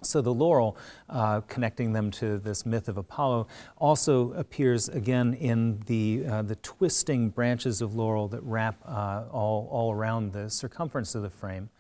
So 0.05 0.21
the 0.21 0.35
laurel, 0.35 0.77
uh, 1.09 1.43
connecting 1.43 1.93
them 1.93 2.11
to 2.13 2.39
this 2.39 2.67
myth 2.67 2.89
of 2.89 2.97
Apollo, 2.97 3.47
also 3.79 4.33
appears 4.33 4.89
again 4.89 5.35
in 5.35 5.81
the, 5.87 6.25
uh, 6.27 6.43
the 6.43 6.57
twisting 6.57 7.29
branches 7.31 7.81
of 7.81 7.95
laurel 7.95 8.27
that 8.29 8.43
wrap 8.43 8.77
uh, 8.85 9.25
all, 9.31 9.69
all 9.71 9.93
around 9.93 10.33
the 10.33 10.51
circumference 10.51 11.15
of 11.15 11.23
the 11.23 11.31
frame. 11.31 11.71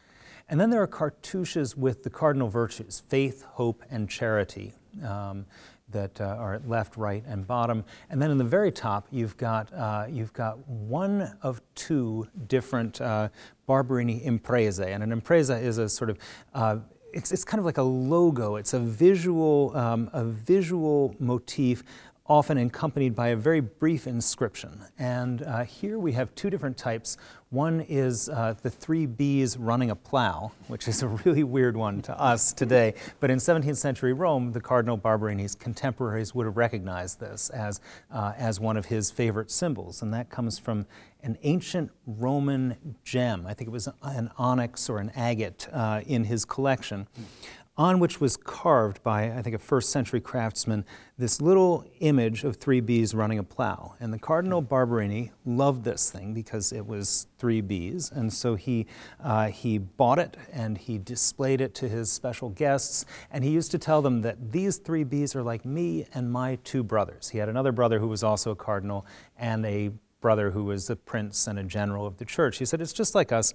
And 0.52 0.60
then 0.60 0.68
there 0.68 0.82
are 0.82 0.86
cartouches 0.86 1.78
with 1.78 2.02
the 2.02 2.10
cardinal 2.10 2.48
virtues 2.48 3.02
faith, 3.08 3.42
hope, 3.42 3.82
and 3.90 4.06
charity. 4.06 4.74
Um, 5.02 5.46
that 5.88 6.20
uh, 6.22 6.24
are 6.24 6.54
at 6.54 6.66
left, 6.66 6.96
right, 6.96 7.22
and 7.26 7.46
bottom. 7.46 7.84
And 8.08 8.20
then 8.20 8.30
in 8.30 8.38
the 8.38 8.44
very 8.44 8.72
top, 8.72 9.06
you've 9.10 9.36
got, 9.36 9.70
uh, 9.74 10.06
you've 10.08 10.32
got 10.32 10.66
one 10.66 11.36
of 11.42 11.60
two 11.74 12.26
different 12.48 12.98
uh, 12.98 13.28
Barberini 13.66 14.24
imprese. 14.24 14.80
And 14.80 15.02
an 15.02 15.20
impresa 15.20 15.62
is 15.62 15.76
a 15.76 15.88
sort 15.90 16.08
of 16.08 16.18
uh, 16.54 16.76
it's, 17.12 17.30
it's 17.30 17.44
kind 17.44 17.58
of 17.58 17.64
like 17.64 17.78
a 17.78 17.82
logo. 17.82 18.56
It's 18.56 18.74
a 18.74 18.80
visual, 18.80 19.76
um, 19.76 20.10
a 20.12 20.24
visual 20.24 21.14
motif 21.18 21.82
often 22.26 22.56
accompanied 22.56 23.14
by 23.14 23.28
a 23.28 23.36
very 23.36 23.60
brief 23.60 24.06
inscription. 24.06 24.80
And 24.98 25.42
uh, 25.42 25.64
here 25.64 25.98
we 25.98 26.12
have 26.12 26.34
two 26.34 26.50
different 26.50 26.76
types. 26.76 27.18
One 27.52 27.82
is 27.82 28.30
uh, 28.30 28.54
the 28.62 28.70
three 28.70 29.04
bees 29.04 29.58
running 29.58 29.90
a 29.90 29.94
plow, 29.94 30.52
which 30.68 30.88
is 30.88 31.02
a 31.02 31.08
really 31.08 31.44
weird 31.44 31.76
one 31.76 32.00
to 32.02 32.18
us 32.18 32.54
today. 32.54 32.94
But 33.20 33.30
in 33.30 33.36
17th 33.36 33.76
century 33.76 34.14
Rome, 34.14 34.52
the 34.52 34.60
Cardinal 34.60 34.96
Barberini's 34.96 35.54
contemporaries 35.54 36.34
would 36.34 36.46
have 36.46 36.56
recognized 36.56 37.20
this 37.20 37.50
as, 37.50 37.82
uh, 38.10 38.32
as 38.38 38.58
one 38.58 38.78
of 38.78 38.86
his 38.86 39.10
favorite 39.10 39.50
symbols. 39.50 40.00
And 40.00 40.14
that 40.14 40.30
comes 40.30 40.58
from 40.58 40.86
an 41.22 41.36
ancient 41.42 41.90
Roman 42.06 42.96
gem. 43.04 43.46
I 43.46 43.52
think 43.52 43.68
it 43.68 43.72
was 43.72 43.86
an 44.02 44.30
onyx 44.38 44.88
or 44.88 44.96
an 44.96 45.12
agate 45.14 45.68
uh, 45.74 46.00
in 46.06 46.24
his 46.24 46.46
collection 46.46 47.06
on 47.76 47.98
which 47.98 48.20
was 48.20 48.36
carved 48.36 49.02
by, 49.02 49.32
I 49.32 49.40
think, 49.40 49.56
a 49.56 49.58
first 49.58 49.90
century 49.90 50.20
craftsman, 50.20 50.84
this 51.16 51.40
little 51.40 51.86
image 52.00 52.44
of 52.44 52.56
three 52.56 52.80
bees 52.80 53.14
running 53.14 53.38
a 53.38 53.42
plow. 53.42 53.94
And 53.98 54.12
the 54.12 54.18
Cardinal 54.18 54.60
Barberini 54.60 55.32
loved 55.46 55.82
this 55.82 56.10
thing 56.10 56.34
because 56.34 56.72
it 56.72 56.86
was 56.86 57.28
three 57.38 57.62
bees. 57.62 58.10
And 58.10 58.30
so 58.30 58.56
he, 58.56 58.86
uh, 59.22 59.46
he 59.46 59.78
bought 59.78 60.18
it 60.18 60.36
and 60.52 60.76
he 60.76 60.98
displayed 60.98 61.62
it 61.62 61.74
to 61.76 61.88
his 61.88 62.12
special 62.12 62.50
guests. 62.50 63.06
And 63.30 63.42
he 63.42 63.50
used 63.50 63.70
to 63.70 63.78
tell 63.78 64.02
them 64.02 64.20
that 64.20 64.52
these 64.52 64.76
three 64.76 65.04
bees 65.04 65.34
are 65.34 65.42
like 65.42 65.64
me 65.64 66.06
and 66.12 66.30
my 66.30 66.58
two 66.64 66.82
brothers. 66.82 67.30
He 67.30 67.38
had 67.38 67.48
another 67.48 67.72
brother 67.72 67.98
who 67.98 68.08
was 68.08 68.22
also 68.22 68.50
a 68.50 68.56
cardinal 68.56 69.06
and 69.38 69.64
a 69.64 69.92
brother 70.20 70.50
who 70.50 70.64
was 70.64 70.88
a 70.88 70.96
prince 70.96 71.46
and 71.46 71.58
a 71.58 71.64
general 71.64 72.06
of 72.06 72.16
the 72.16 72.24
church. 72.24 72.58
He 72.58 72.64
said, 72.64 72.80
It's 72.80 72.92
just 72.92 73.14
like 73.14 73.32
us 73.32 73.52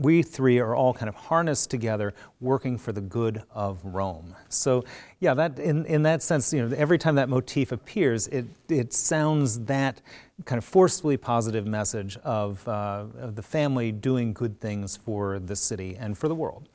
we 0.00 0.22
three 0.22 0.58
are 0.58 0.74
all 0.74 0.94
kind 0.94 1.08
of 1.08 1.14
harnessed 1.14 1.70
together 1.70 2.14
working 2.40 2.78
for 2.78 2.90
the 2.90 3.02
good 3.02 3.42
of 3.50 3.84
Rome. 3.84 4.34
So, 4.48 4.84
yeah, 5.20 5.34
that 5.34 5.58
in, 5.58 5.84
in 5.84 6.02
that 6.04 6.22
sense, 6.22 6.52
you 6.54 6.66
know, 6.66 6.74
every 6.74 6.96
time 6.96 7.16
that 7.16 7.28
motif 7.28 7.70
appears, 7.70 8.26
it, 8.28 8.46
it 8.70 8.94
sounds 8.94 9.60
that 9.60 10.00
kind 10.46 10.56
of 10.56 10.64
forcefully 10.64 11.18
positive 11.18 11.66
message 11.66 12.16
of, 12.18 12.66
uh, 12.66 13.04
of 13.18 13.36
the 13.36 13.42
family 13.42 13.92
doing 13.92 14.32
good 14.32 14.58
things 14.58 14.96
for 14.96 15.38
the 15.38 15.54
city 15.54 15.96
and 15.98 16.16
for 16.16 16.28
the 16.28 16.34
world. 16.34 16.68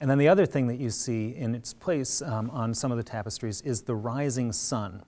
And 0.00 0.08
then 0.08 0.18
the 0.18 0.28
other 0.28 0.46
thing 0.46 0.68
that 0.68 0.78
you 0.78 0.90
see 0.90 1.34
in 1.36 1.54
its 1.56 1.74
place 1.74 2.22
um, 2.22 2.50
on 2.50 2.72
some 2.72 2.92
of 2.92 2.98
the 2.98 3.04
tapestries 3.04 3.60
is 3.62 3.82
the 3.82 3.96
rising 3.96 4.52
sun. 4.52 5.02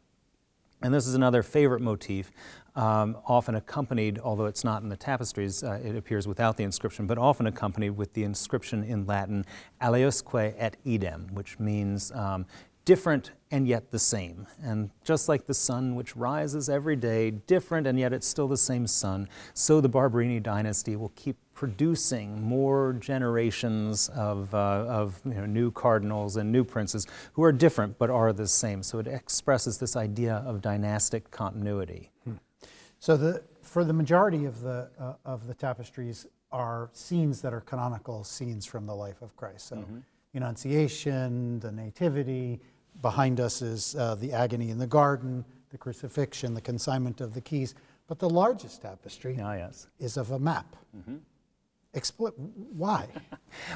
And 0.82 0.92
this 0.92 1.06
is 1.06 1.14
another 1.14 1.42
favorite 1.42 1.80
motif 1.80 2.32
um, 2.74 3.16
often 3.26 3.54
accompanied, 3.54 4.18
although 4.18 4.46
it's 4.46 4.64
not 4.64 4.82
in 4.82 4.88
the 4.88 4.96
tapestries, 4.96 5.62
uh, 5.62 5.80
it 5.84 5.94
appears 5.94 6.26
without 6.26 6.56
the 6.56 6.64
inscription, 6.64 7.06
but 7.06 7.18
often 7.18 7.46
accompanied 7.46 7.90
with 7.90 8.12
the 8.14 8.24
inscription 8.24 8.82
in 8.82 9.06
Latin, 9.06 9.44
aliusque 9.80 10.54
et 10.58 10.76
idem, 10.86 11.28
which 11.34 11.58
means 11.58 12.10
um, 12.12 12.46
different 12.84 13.32
and 13.50 13.68
yet 13.68 13.90
the 13.90 13.98
same. 13.98 14.46
And 14.62 14.90
just 15.04 15.28
like 15.28 15.46
the 15.46 15.54
sun, 15.54 15.94
which 15.94 16.16
rises 16.16 16.68
every 16.68 16.96
day, 16.96 17.30
different 17.30 17.86
and 17.86 17.98
yet 17.98 18.12
it's 18.12 18.26
still 18.26 18.48
the 18.48 18.56
same 18.56 18.86
sun, 18.86 19.28
so 19.54 19.80
the 19.80 19.88
Barberini 19.88 20.40
dynasty 20.40 20.96
will 20.96 21.12
keep 21.14 21.36
producing 21.62 22.42
more 22.42 22.94
generations 22.94 24.08
of, 24.16 24.52
uh, 24.52 24.58
of 24.88 25.20
you 25.24 25.34
know, 25.34 25.46
new 25.46 25.70
cardinals 25.70 26.36
and 26.36 26.50
new 26.50 26.64
princes 26.64 27.06
who 27.34 27.42
are 27.44 27.52
different 27.52 27.96
but 27.98 28.10
are 28.10 28.32
the 28.32 28.48
same. 28.48 28.82
So 28.82 28.98
it 28.98 29.06
expresses 29.06 29.78
this 29.78 29.94
idea 29.94 30.42
of 30.44 30.60
dynastic 30.60 31.30
continuity. 31.30 32.10
Hmm. 32.24 32.32
So 32.98 33.16
the, 33.16 33.44
for 33.62 33.84
the 33.84 33.92
majority 33.92 34.44
of 34.44 34.60
the, 34.60 34.90
uh, 34.98 35.14
of 35.24 35.46
the 35.46 35.54
tapestries 35.54 36.26
are 36.50 36.90
scenes 36.94 37.40
that 37.42 37.54
are 37.54 37.60
canonical 37.60 38.24
scenes 38.24 38.66
from 38.66 38.84
the 38.84 38.96
life 38.96 39.22
of 39.22 39.36
Christ. 39.36 39.68
So 39.68 39.76
mm-hmm. 39.76 39.98
Annunciation, 40.34 41.60
the 41.60 41.70
Nativity, 41.70 42.60
behind 43.02 43.38
us 43.38 43.62
is 43.62 43.94
uh, 43.94 44.16
the 44.16 44.32
agony 44.32 44.70
in 44.70 44.78
the 44.78 44.88
garden, 44.88 45.44
the 45.70 45.78
crucifixion, 45.78 46.54
the 46.54 46.60
consignment 46.60 47.20
of 47.20 47.34
the 47.34 47.40
keys. 47.40 47.76
But 48.08 48.18
the 48.18 48.28
largest 48.28 48.82
tapestry 48.82 49.38
oh, 49.40 49.52
yes. 49.52 49.86
is 50.00 50.16
of 50.16 50.32
a 50.32 50.40
map. 50.40 50.74
Mm-hmm. 50.98 51.18
Expl- 51.94 52.32
why? 52.72 53.06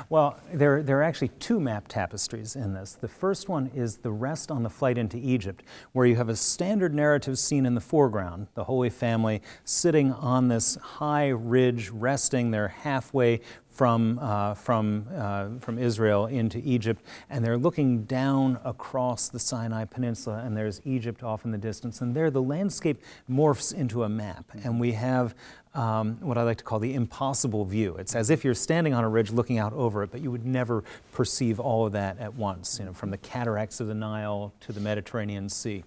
well, 0.08 0.40
there, 0.52 0.82
there 0.82 0.98
are 0.98 1.02
actually 1.02 1.28
two 1.38 1.60
map 1.60 1.86
tapestries 1.86 2.56
in 2.56 2.72
this. 2.72 2.94
The 2.94 3.08
first 3.08 3.48
one 3.48 3.70
is 3.74 3.98
the 3.98 4.10
rest 4.10 4.50
on 4.50 4.62
the 4.62 4.70
flight 4.70 4.96
into 4.96 5.18
Egypt, 5.18 5.62
where 5.92 6.06
you 6.06 6.16
have 6.16 6.30
a 6.30 6.36
standard 6.36 6.94
narrative 6.94 7.38
scene 7.38 7.66
in 7.66 7.74
the 7.74 7.80
foreground, 7.80 8.46
the 8.54 8.64
Holy 8.64 8.88
Family 8.88 9.42
sitting 9.64 10.12
on 10.12 10.48
this 10.48 10.76
high 10.76 11.28
ridge, 11.28 11.90
resting. 11.90 12.50
They're 12.50 12.68
halfway 12.68 13.42
from, 13.76 14.18
uh, 14.22 14.54
from, 14.54 15.06
uh, 15.14 15.48
from 15.60 15.78
Israel 15.78 16.24
into 16.24 16.58
Egypt, 16.64 17.02
and 17.28 17.44
they're 17.44 17.58
looking 17.58 18.04
down 18.04 18.58
across 18.64 19.28
the 19.28 19.38
Sinai 19.38 19.84
Peninsula, 19.84 20.38
and 20.38 20.56
there's 20.56 20.80
Egypt 20.86 21.22
off 21.22 21.44
in 21.44 21.50
the 21.50 21.58
distance. 21.58 22.00
And 22.00 22.16
there, 22.16 22.30
the 22.30 22.40
landscape 22.40 23.02
morphs 23.30 23.74
into 23.74 24.02
a 24.02 24.08
map, 24.08 24.50
and 24.64 24.80
we 24.80 24.92
have 24.92 25.34
um, 25.76 26.16
what 26.20 26.38
I 26.38 26.42
like 26.42 26.56
to 26.58 26.64
call 26.64 26.78
the 26.78 26.94
impossible 26.94 27.66
view. 27.66 27.96
It's 27.96 28.16
as 28.16 28.30
if 28.30 28.44
you're 28.44 28.54
standing 28.54 28.94
on 28.94 29.04
a 29.04 29.08
ridge 29.08 29.30
looking 29.30 29.58
out 29.58 29.74
over 29.74 30.02
it, 30.02 30.10
but 30.10 30.22
you 30.22 30.30
would 30.30 30.46
never 30.46 30.82
perceive 31.12 31.60
all 31.60 31.86
of 31.86 31.92
that 31.92 32.18
at 32.18 32.34
once, 32.34 32.78
you 32.78 32.86
know, 32.86 32.94
from 32.94 33.10
the 33.10 33.18
cataracts 33.18 33.78
of 33.78 33.86
the 33.86 33.94
Nile 33.94 34.54
to 34.60 34.72
the 34.72 34.80
Mediterranean 34.80 35.50
Sea. 35.50 35.84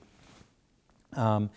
Um, 1.14 1.50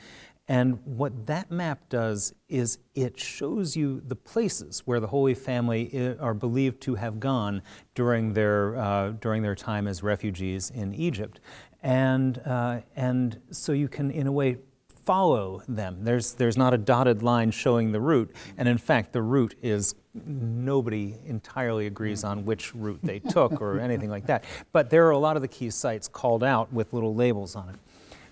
and 0.48 0.78
what 0.84 1.26
that 1.26 1.50
map 1.50 1.88
does 1.90 2.34
is 2.48 2.78
it 2.94 3.20
shows 3.20 3.76
you 3.76 4.02
the 4.08 4.16
places 4.16 4.80
where 4.86 4.98
the 4.98 5.06
Holy 5.06 5.34
Family 5.34 6.16
are 6.18 6.34
believed 6.34 6.80
to 6.82 6.94
have 6.94 7.20
gone 7.20 7.62
during 7.94 8.32
their, 8.32 8.76
uh, 8.76 9.10
during 9.20 9.42
their 9.42 9.54
time 9.54 9.86
as 9.86 10.02
refugees 10.02 10.70
in 10.70 10.94
Egypt. 10.94 11.38
And, 11.82 12.38
uh, 12.46 12.80
and 12.96 13.40
so 13.50 13.72
you 13.72 13.88
can, 13.88 14.10
in 14.10 14.26
a 14.26 14.32
way, 14.32 14.56
follow 15.04 15.62
them. 15.68 16.04
There's, 16.04 16.32
there's 16.34 16.56
not 16.56 16.74
a 16.74 16.78
dotted 16.78 17.22
line 17.22 17.50
showing 17.50 17.92
the 17.92 18.00
route. 18.00 18.32
And 18.56 18.68
in 18.68 18.78
fact, 18.78 19.12
the 19.12 19.22
route 19.22 19.54
is 19.62 19.94
nobody 20.14 21.16
entirely 21.26 21.86
agrees 21.86 22.22
on 22.24 22.44
which 22.44 22.74
route 22.74 23.00
they 23.02 23.18
took 23.18 23.60
or 23.60 23.80
anything 23.80 24.10
like 24.10 24.26
that. 24.26 24.44
But 24.72 24.90
there 24.90 25.06
are 25.06 25.10
a 25.10 25.18
lot 25.18 25.36
of 25.36 25.42
the 25.42 25.48
key 25.48 25.70
sites 25.70 26.08
called 26.08 26.44
out 26.44 26.72
with 26.72 26.92
little 26.92 27.14
labels 27.14 27.56
on 27.56 27.70
it. 27.70 27.76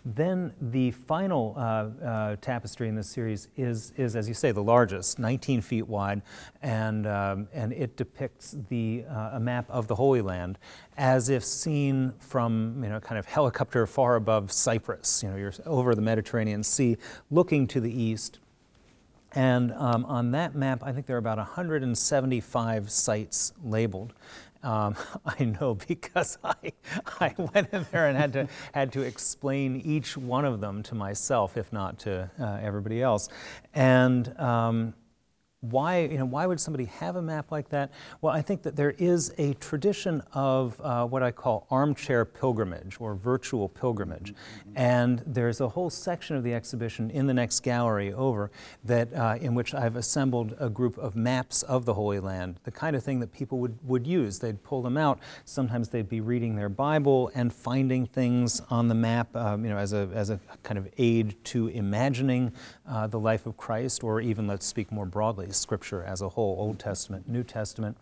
Then 0.04 0.54
the 0.60 0.92
final 0.92 1.54
uh, 1.56 1.60
uh, 1.60 2.36
tapestry 2.40 2.88
in 2.88 2.94
this 2.94 3.08
series 3.08 3.48
is, 3.56 3.92
is, 3.96 4.16
as 4.16 4.28
you 4.28 4.34
say, 4.34 4.50
the 4.50 4.62
largest, 4.62 5.18
19 5.18 5.60
feet 5.60 5.86
wide, 5.86 6.22
and, 6.62 7.06
um, 7.06 7.48
and 7.52 7.72
it 7.72 7.96
depicts 7.96 8.56
the, 8.70 9.04
uh, 9.10 9.30
a 9.34 9.40
map 9.40 9.66
of 9.68 9.88
the 9.88 9.94
Holy 9.94 10.22
Land 10.22 10.58
as 10.96 11.28
if 11.28 11.44
seen 11.44 12.14
from, 12.18 12.80
you 12.82 12.88
know, 12.88 12.98
kind 12.98 13.18
of 13.18 13.26
helicopter 13.26 13.86
far 13.86 14.16
above 14.16 14.50
Cyprus. 14.50 15.22
You 15.22 15.30
know, 15.30 15.36
you're 15.36 15.52
over 15.66 15.94
the 15.94 16.02
Mediterranean 16.02 16.62
Sea, 16.62 16.96
looking 17.30 17.66
to 17.68 17.80
the 17.80 17.92
east. 17.92 18.38
And 19.32 19.72
um, 19.74 20.04
on 20.06 20.32
that 20.32 20.54
map, 20.54 20.82
I 20.82 20.92
think 20.92 21.06
there 21.06 21.16
are 21.16 21.20
about 21.20 21.38
175 21.38 22.90
sites 22.90 23.52
labeled. 23.62 24.12
Um, 24.62 24.96
I 25.24 25.44
know 25.44 25.74
because 25.74 26.38
I, 26.44 26.72
I 27.20 27.34
went 27.54 27.72
in 27.72 27.86
there 27.90 28.08
and 28.08 28.16
had 28.16 28.32
to, 28.34 28.48
had 28.72 28.92
to 28.92 29.02
explain 29.02 29.76
each 29.76 30.16
one 30.16 30.44
of 30.44 30.60
them 30.60 30.82
to 30.84 30.94
myself, 30.94 31.56
if 31.56 31.72
not 31.72 31.98
to 32.00 32.30
uh, 32.38 32.58
everybody 32.62 33.02
else. 33.02 33.28
And 33.74 34.38
um, 34.38 34.94
why, 35.60 36.00
you 36.00 36.16
know, 36.16 36.24
why 36.24 36.46
would 36.46 36.58
somebody 36.58 36.86
have 36.86 37.16
a 37.16 37.22
map 37.22 37.52
like 37.52 37.68
that? 37.68 37.92
Well, 38.22 38.32
I 38.34 38.40
think 38.40 38.62
that 38.62 38.76
there 38.76 38.92
is 38.92 39.34
a 39.36 39.52
tradition 39.54 40.22
of 40.32 40.80
uh, 40.80 41.04
what 41.06 41.22
I 41.22 41.32
call 41.32 41.66
armchair 41.70 42.24
pilgrimage 42.24 42.96
or 42.98 43.14
virtual 43.14 43.68
pilgrimage. 43.68 44.32
Mm-hmm. 44.32 44.72
And 44.76 45.22
there's 45.26 45.60
a 45.60 45.68
whole 45.68 45.90
section 45.90 46.36
of 46.36 46.44
the 46.44 46.54
exhibition 46.54 47.10
in 47.10 47.26
the 47.26 47.34
next 47.34 47.60
gallery 47.60 48.12
over 48.12 48.50
that, 48.84 49.12
uh, 49.12 49.36
in 49.40 49.54
which 49.54 49.74
I've 49.74 49.96
assembled 49.96 50.56
a 50.58 50.70
group 50.70 50.96
of 50.96 51.14
maps 51.14 51.62
of 51.64 51.84
the 51.84 51.92
Holy 51.92 52.20
Land, 52.20 52.58
the 52.64 52.70
kind 52.70 52.96
of 52.96 53.04
thing 53.04 53.20
that 53.20 53.32
people 53.32 53.58
would, 53.58 53.78
would 53.84 54.06
use. 54.06 54.38
They'd 54.38 54.62
pull 54.62 54.80
them 54.80 54.96
out. 54.96 55.18
Sometimes 55.44 55.90
they'd 55.90 56.08
be 56.08 56.22
reading 56.22 56.56
their 56.56 56.70
Bible 56.70 57.30
and 57.34 57.52
finding 57.52 58.06
things 58.06 58.62
on 58.70 58.88
the 58.88 58.94
map, 58.94 59.36
um, 59.36 59.64
you 59.64 59.70
know, 59.70 59.78
as 59.78 59.92
a, 59.92 60.08
as 60.14 60.30
a 60.30 60.40
kind 60.62 60.78
of 60.78 60.88
aid 60.96 61.36
to 61.44 61.68
imagining 61.68 62.52
uh, 62.88 63.06
the 63.06 63.20
life 63.20 63.44
of 63.44 63.58
Christ, 63.58 64.02
or 64.02 64.22
even, 64.22 64.46
let's 64.46 64.66
speak 64.66 64.90
more 64.90 65.06
broadly, 65.06 65.49
Scripture 65.54 66.02
as 66.02 66.22
a 66.22 66.28
whole, 66.28 66.56
Old 66.58 66.78
Testament, 66.78 67.28
New 67.28 67.42
Testament. 67.42 67.96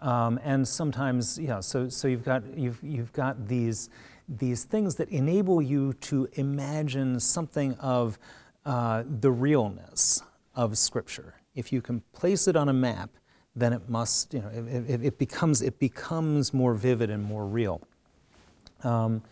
Um, 0.00 0.40
and 0.42 0.66
sometimes, 0.66 1.38
yeah, 1.38 1.60
so, 1.60 1.88
so 1.88 2.08
you've, 2.08 2.24
got, 2.24 2.42
you've, 2.56 2.78
you've 2.82 3.12
got 3.12 3.46
these, 3.46 3.90
these 4.28 4.64
things 4.64 4.94
that 4.96 5.08
enable 5.10 5.60
you 5.60 5.92
to 5.94 6.28
imagine 6.34 7.20
something 7.20 7.74
of 7.74 8.18
uh, 8.64 9.04
the 9.20 9.30
realness 9.30 10.22
of 10.54 10.78
Scripture. 10.78 11.34
If 11.54 11.72
you 11.72 11.82
can 11.82 12.00
place 12.12 12.48
it 12.48 12.56
on 12.56 12.68
a 12.68 12.72
map, 12.72 13.10
then 13.56 13.72
it 13.72 13.88
must, 13.88 14.32
you 14.32 14.40
know, 14.40 14.48
it, 14.48 14.88
it, 14.88 15.04
it 15.04 15.18
becomes, 15.18 15.60
it 15.60 15.78
becomes 15.78 16.54
more 16.54 16.74
vivid 16.74 17.10
and 17.10 17.22
more 17.22 17.44
real. 17.44 17.82
Um, 18.82 19.22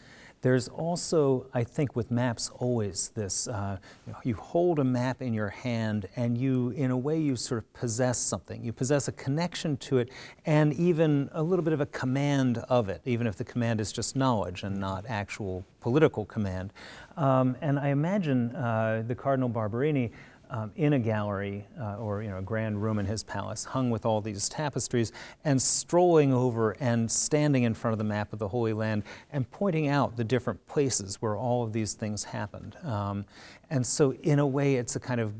there's 0.41 0.69
also, 0.69 1.47
I 1.53 1.65
think, 1.65 1.97
with 1.97 2.11
maps, 2.11 2.51
always 2.59 3.11
this 3.15 3.49
uh, 3.49 3.79
you, 4.07 4.13
know, 4.13 4.19
you, 4.23 4.35
hold 4.35 4.79
a 4.79 4.85
map 4.85 5.21
in 5.21 5.35
your 5.35 5.49
hand 5.49 6.09
and 6.15 6.39
you, 6.39 6.71
in 6.71 6.93
a 6.93 6.97
way, 6.97 7.19
you 7.19 7.35
sort 7.35 7.59
of 7.59 7.73
possess 7.73 8.19
something. 8.19 8.65
You 8.65 8.73
possess 8.73 9.09
a 9.09 9.13
connection 9.13 9.77
to 9.79 9.99
it 9.99 10.11
and 10.47 10.73
even 10.75 11.29
a 11.33 11.43
little 11.43 11.65
bit 11.65 11.73
of 11.73 11.81
a 11.81 11.87
command 11.87 12.59
of 12.69 12.89
it, 12.89 13.03
even 13.05 13.27
if 13.27 13.37
the 13.37 13.45
command 13.45 13.81
is 13.81 13.91
just 13.91 14.15
knowledge 14.15 14.63
and 14.63 14.79
not 14.79 15.05
actual 15.09 15.65
political 15.81 16.25
command. 16.25 16.73
Um, 17.17 17.57
and 17.61 17.79
I 17.79 17.89
imagine 17.89 18.55
uh, 18.55 19.03
the 19.07 19.15
Cardinal 19.15 19.49
Barberini 19.49 20.13
um, 20.51 20.73
in 20.77 20.95
a 20.95 20.99
gallery 20.99 21.67
uh, 21.81 21.97
or 21.97 22.23
you 22.23 22.31
know, 22.31 22.39
a 22.39 22.43
grand 22.43 22.83
room 22.83 22.99
in 22.99 23.07
his 23.07 23.23
palace, 23.23 23.65
hung 23.65 23.91
with 23.91 24.07
all 24.07 24.21
these 24.21 24.49
tapestries, 24.49 25.13
and 25.45 25.61
strolling 25.61 26.33
over 26.33 26.73
and 26.81 27.11
standing 27.11 27.65
in 27.65 27.75
front 27.75 27.93
of 27.93 27.99
the 27.99 28.05
map 28.05 28.33
of 28.33 28.39
the 28.39 28.49
Holy 28.49 28.73
Land 28.73 29.03
and 29.31 29.51
pointing 29.51 29.89
out 29.89 30.17
the 30.17 30.25
different 30.25 30.67
places 30.67 31.17
where 31.17 31.37
all 31.37 31.63
of 31.63 31.73
these 31.73 31.95
things 31.95 32.25
happened. 32.25 32.77
Um, 32.85 33.25
and 33.71 33.87
so, 33.87 34.13
in 34.23 34.39
a 34.39 34.47
way, 34.47 34.77
it's 34.77 34.97
a 34.97 35.01
kind 35.01 35.21
of 35.21 35.35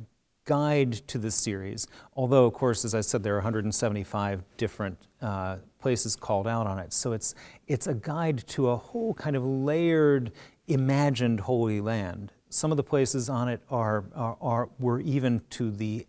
guide 0.45 0.93
to 0.93 1.19
the 1.19 1.31
series, 1.31 1.87
although, 2.17 2.47
of 2.47 2.55
course, 2.55 2.85
as 2.85 2.95
I 2.95 3.03
said, 3.03 3.23
there 3.23 3.35
are 3.35 3.39
175 3.39 4.43
different 4.57 4.99
uh, 5.21 5.57
places 5.79 6.17
called 6.17 6.47
out 6.47 6.67
on 6.67 6.79
it. 6.79 6.93
So, 6.93 7.13
it's, 7.13 7.35
it's 7.67 7.87
a 7.87 7.95
guide 7.95 8.45
to 8.49 8.71
a 8.71 8.77
whole 8.77 9.15
kind 9.15 9.37
of 9.37 9.45
layered, 9.45 10.33
imagined 10.67 11.41
Holy 11.41 11.81
Land 11.81 12.33
some 12.51 12.71
of 12.71 12.77
the 12.77 12.83
places 12.83 13.29
on 13.29 13.49
it 13.49 13.61
are, 13.71 14.05
are, 14.15 14.37
are 14.41 14.69
were 14.79 15.01
even 15.01 15.43
to 15.51 15.71
the, 15.71 16.07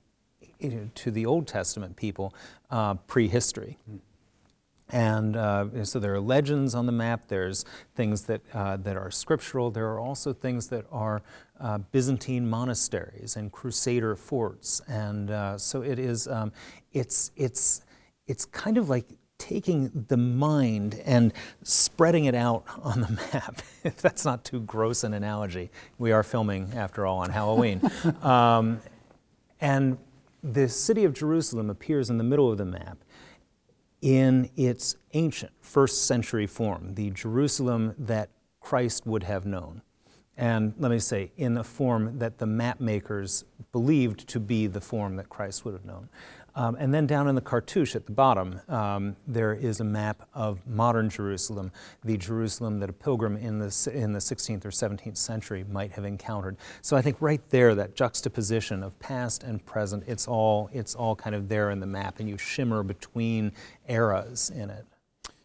to 0.96 1.12
the 1.12 1.26
Old 1.26 1.48
Testament 1.48 1.96
people 1.96 2.34
uh, 2.70 2.96
prehistory. 2.96 3.78
And 4.92 5.36
uh, 5.36 5.86
so 5.86 6.00
there 6.00 6.14
are 6.16 6.20
legends 6.20 6.74
on 6.74 6.86
the 6.88 6.92
map. 6.92 7.28
There's 7.28 7.64
things 7.96 8.24
that, 8.24 8.42
uh, 8.54 8.78
that 8.78 8.98
are 8.98 9.12
scriptural. 9.12 9.70
There 9.70 9.88
are 9.92 10.00
also 10.00 10.34
things 10.34 10.68
that 10.70 10.86
are 10.92 11.22
uh, 11.60 11.78
Byzantine 11.78 12.50
monasteries 12.50 13.36
and 13.36 13.52
Crusader 13.52 14.16
forts. 14.16 14.82
And 14.88 15.30
uh, 15.30 15.58
so 15.60 15.84
it 15.84 16.00
is. 16.00 16.28
Um, 16.28 16.52
it's 16.92 17.32
it's 17.36 17.82
it's 18.26 18.46
kind 18.46 18.78
of 18.78 18.90
like 18.90 19.06
taking 19.40 20.06
the 20.10 20.18
mind 20.18 21.02
and 21.06 21.34
spreading 21.64 22.26
it 22.26 22.36
out 22.36 22.64
on 22.84 23.02
the 23.02 23.10
map, 23.34 23.64
if 23.84 23.98
that's 23.98 24.24
not 24.24 24.46
too 24.46 24.60
gross 24.60 25.04
an 25.04 25.16
analogy. 25.16 25.72
We 25.98 26.12
are 26.12 26.22
filming, 26.22 26.74
after 26.76 27.08
all, 27.08 27.18
on 27.20 27.32
Halloween. 27.32 27.82
um, 28.22 28.80
and 29.60 29.98
the 30.44 30.70
city 30.70 31.04
of 31.04 31.14
Jerusalem 31.14 31.70
appears 31.70 32.12
in 32.12 32.18
the 32.18 32.24
middle 32.24 32.52
of 32.52 32.58
the 32.60 32.66
map 32.66 33.00
in 34.02 34.50
its 34.56 34.96
ancient 35.14 35.52
first 35.60 36.06
century 36.06 36.48
form, 36.48 36.94
the 36.96 37.10
Jerusalem 37.10 37.96
that 37.98 38.30
Christ 38.62 39.06
would 39.06 39.24
have 39.24 39.46
known. 39.46 39.82
And 40.38 40.74
let 40.80 40.90
me 40.90 41.00
say, 41.00 41.34
in 41.36 41.54
the 41.54 41.66
form 41.66 42.20
that 42.20 42.38
the 42.38 42.46
map 42.46 42.80
makers 42.80 43.44
believed 43.74 44.26
to 44.30 44.40
be 44.40 44.68
the 44.68 44.80
form 44.80 45.18
that 45.18 45.28
Christ 45.28 45.66
would 45.66 45.74
have 45.74 45.84
known. 45.84 46.08
Um, 46.60 46.76
and 46.78 46.94
then 46.94 47.08
down 47.08 47.30
in 47.30 47.36
the 47.36 47.42
cartouche 47.42 47.96
at 47.96 48.06
the 48.06 48.12
bottom, 48.12 48.60
um, 48.68 49.16
there 49.26 49.54
is 49.54 49.80
a 49.80 49.86
map 49.86 50.28
of 50.34 50.60
modern 50.68 51.10
Jerusalem, 51.10 51.72
the 52.04 52.18
Jerusalem 52.18 52.82
that 52.82 52.90
a 52.90 52.94
pilgrim 52.94 53.38
in 53.38 53.60
the, 53.60 53.92
in 53.94 54.12
the 54.12 54.20
16th 54.20 54.66
or 54.66 54.70
17th 54.70 55.16
century 55.16 55.64
might 55.72 55.94
have 55.94 56.04
encountered. 56.04 56.58
So 56.82 56.98
I 56.98 57.02
think 57.02 57.16
right 57.22 57.40
there, 57.50 57.76
that 57.76 57.96
juxtaposition 57.96 58.84
of 58.84 59.00
past 59.00 59.44
and 59.44 59.66
present, 59.66 60.04
it's 60.06 60.28
all, 60.28 60.70
it's 60.74 60.96
all 60.96 61.16
kind 61.16 61.34
of 61.34 61.48
there 61.48 61.72
in 61.72 61.80
the 61.80 61.88
map, 61.88 62.20
and 62.20 62.28
you 62.28 62.38
shimmer 62.38 62.84
between 62.84 63.54
eras 63.88 64.52
in 64.54 64.70
it. 64.70 64.86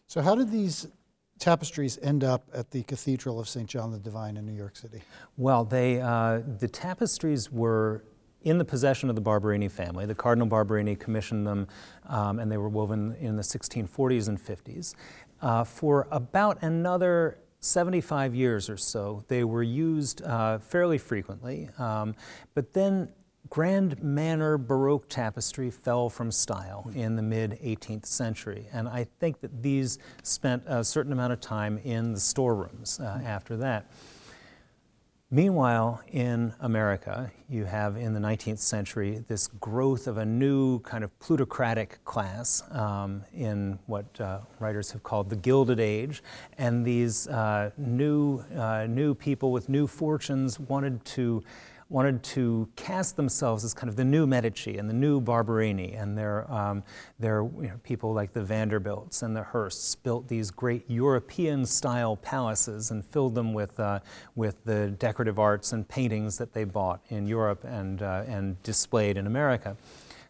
So, 0.07 0.19
how 0.21 0.35
did 0.35 0.51
these 0.51 0.85
tapestries 1.39 1.97
end 2.01 2.25
up 2.25 2.43
at 2.53 2.71
the 2.71 2.83
Cathedral 2.83 3.39
of 3.39 3.47
St. 3.47 3.69
John 3.69 3.91
the 3.93 3.99
Divine 3.99 4.35
in 4.35 4.45
New 4.45 4.53
York 4.53 4.75
City? 4.75 5.01
Well, 5.37 5.63
they, 5.63 6.01
uh, 6.01 6.41
the 6.59 6.67
tapestries 6.67 7.49
were 7.49 8.03
in 8.45 8.59
the 8.59 8.63
possession 8.63 9.09
of 9.09 9.15
the 9.15 9.21
Barberini 9.21 9.67
family. 9.67 10.05
The 10.05 10.15
Cardinal 10.15 10.47
Barberini 10.47 10.95
commissioned 10.95 11.45
them, 11.45 11.67
um, 12.07 12.39
and 12.39 12.49
they 12.49 12.57
were 12.57 12.69
woven 12.69 13.15
in 13.19 13.35
the 13.35 13.41
1640s 13.41 14.29
and 14.29 14.39
50s. 14.39 14.95
Uh, 15.41 15.63
for 15.63 16.07
about 16.11 16.61
another 16.61 17.39
75 17.59 18.35
years 18.35 18.69
or 18.69 18.77
so, 18.77 19.23
they 19.27 19.43
were 19.43 19.63
used 19.63 20.21
uh, 20.21 20.59
fairly 20.59 20.99
frequently. 20.99 21.67
Um, 21.79 22.15
but 22.53 22.71
then 22.71 23.09
grand 23.49 24.01
manner 24.03 24.57
Baroque 24.57 25.09
tapestry 25.09 25.71
fell 25.71 26.09
from 26.09 26.31
style 26.31 26.89
in 26.95 27.15
the 27.15 27.21
mid 27.23 27.59
18th 27.63 28.05
century. 28.05 28.67
And 28.71 28.87
I 28.87 29.05
think 29.19 29.41
that 29.41 29.63
these 29.63 29.97
spent 30.21 30.63
a 30.67 30.83
certain 30.83 31.11
amount 31.11 31.33
of 31.33 31.41
time 31.41 31.79
in 31.79 32.13
the 32.13 32.19
storerooms 32.19 32.99
uh, 32.99 33.21
after 33.25 33.57
that. 33.57 33.89
Meanwhile, 35.35 36.01
in 36.13 36.53
America, 36.61 37.29
you 37.49 37.65
have 37.65 37.97
in 37.97 38.13
the 38.13 38.21
19th 38.21 38.59
century 38.59 39.21
this 39.27 39.47
growth 39.47 40.07
of 40.07 40.17
a 40.17 40.25
new 40.25 40.79
kind 40.79 41.03
of 41.03 41.19
plutocratic 41.19 41.99
class 42.05 42.63
um, 42.71 43.21
in 43.33 43.77
what 43.85 44.05
uh, 44.21 44.39
writers 44.61 44.91
have 44.91 45.03
called 45.03 45.29
the 45.29 45.35
Gilded 45.35 45.81
Age. 45.81 46.23
And 46.57 46.85
these 46.85 47.27
uh, 47.27 47.71
new, 47.75 48.45
uh, 48.55 48.87
new 48.87 49.13
people 49.13 49.51
with 49.51 49.67
new 49.67 49.87
fortunes 49.87 50.57
wanted 50.57 51.03
to 51.03 51.43
wanted 51.89 52.23
to 52.23 52.67
cast 52.75 53.15
themselves 53.15 53.63
as 53.63 53.73
kind 53.73 53.89
of 53.89 53.95
the 53.95 54.03
new 54.03 54.25
Medici 54.25 54.77
and 54.77 54.89
the 54.89 54.93
new 54.93 55.21
Barberini, 55.21 55.93
and 55.93 56.17
their, 56.17 56.51
um, 56.51 56.83
their 57.19 57.43
you 57.43 57.67
know, 57.67 57.79
people 57.83 58.11
like 58.11 58.33
the 58.33 58.41
Vanderbilts 58.41 59.21
and 59.21 59.35
the 59.35 59.43
Hearsts 59.43 59.95
built 60.01 60.27
these 60.27 60.49
great 60.49 60.83
European-style 60.89 62.17
palaces 62.17 62.89
and 62.89 63.05
filled 63.05 63.35
them 63.35 63.53
with, 63.53 63.79
uh, 63.79 63.99
with 64.35 64.63
the 64.65 64.89
decorative 64.97 65.37
arts 65.37 65.73
and 65.73 65.87
paintings 65.87 66.37
that 66.39 66.53
they 66.53 66.63
bought 66.63 67.01
in 67.09 67.27
Europe 67.27 67.63
and, 67.63 68.01
uh, 68.01 68.23
and 68.27 68.61
displayed 68.63 69.15
in 69.15 69.27
America. 69.27 69.77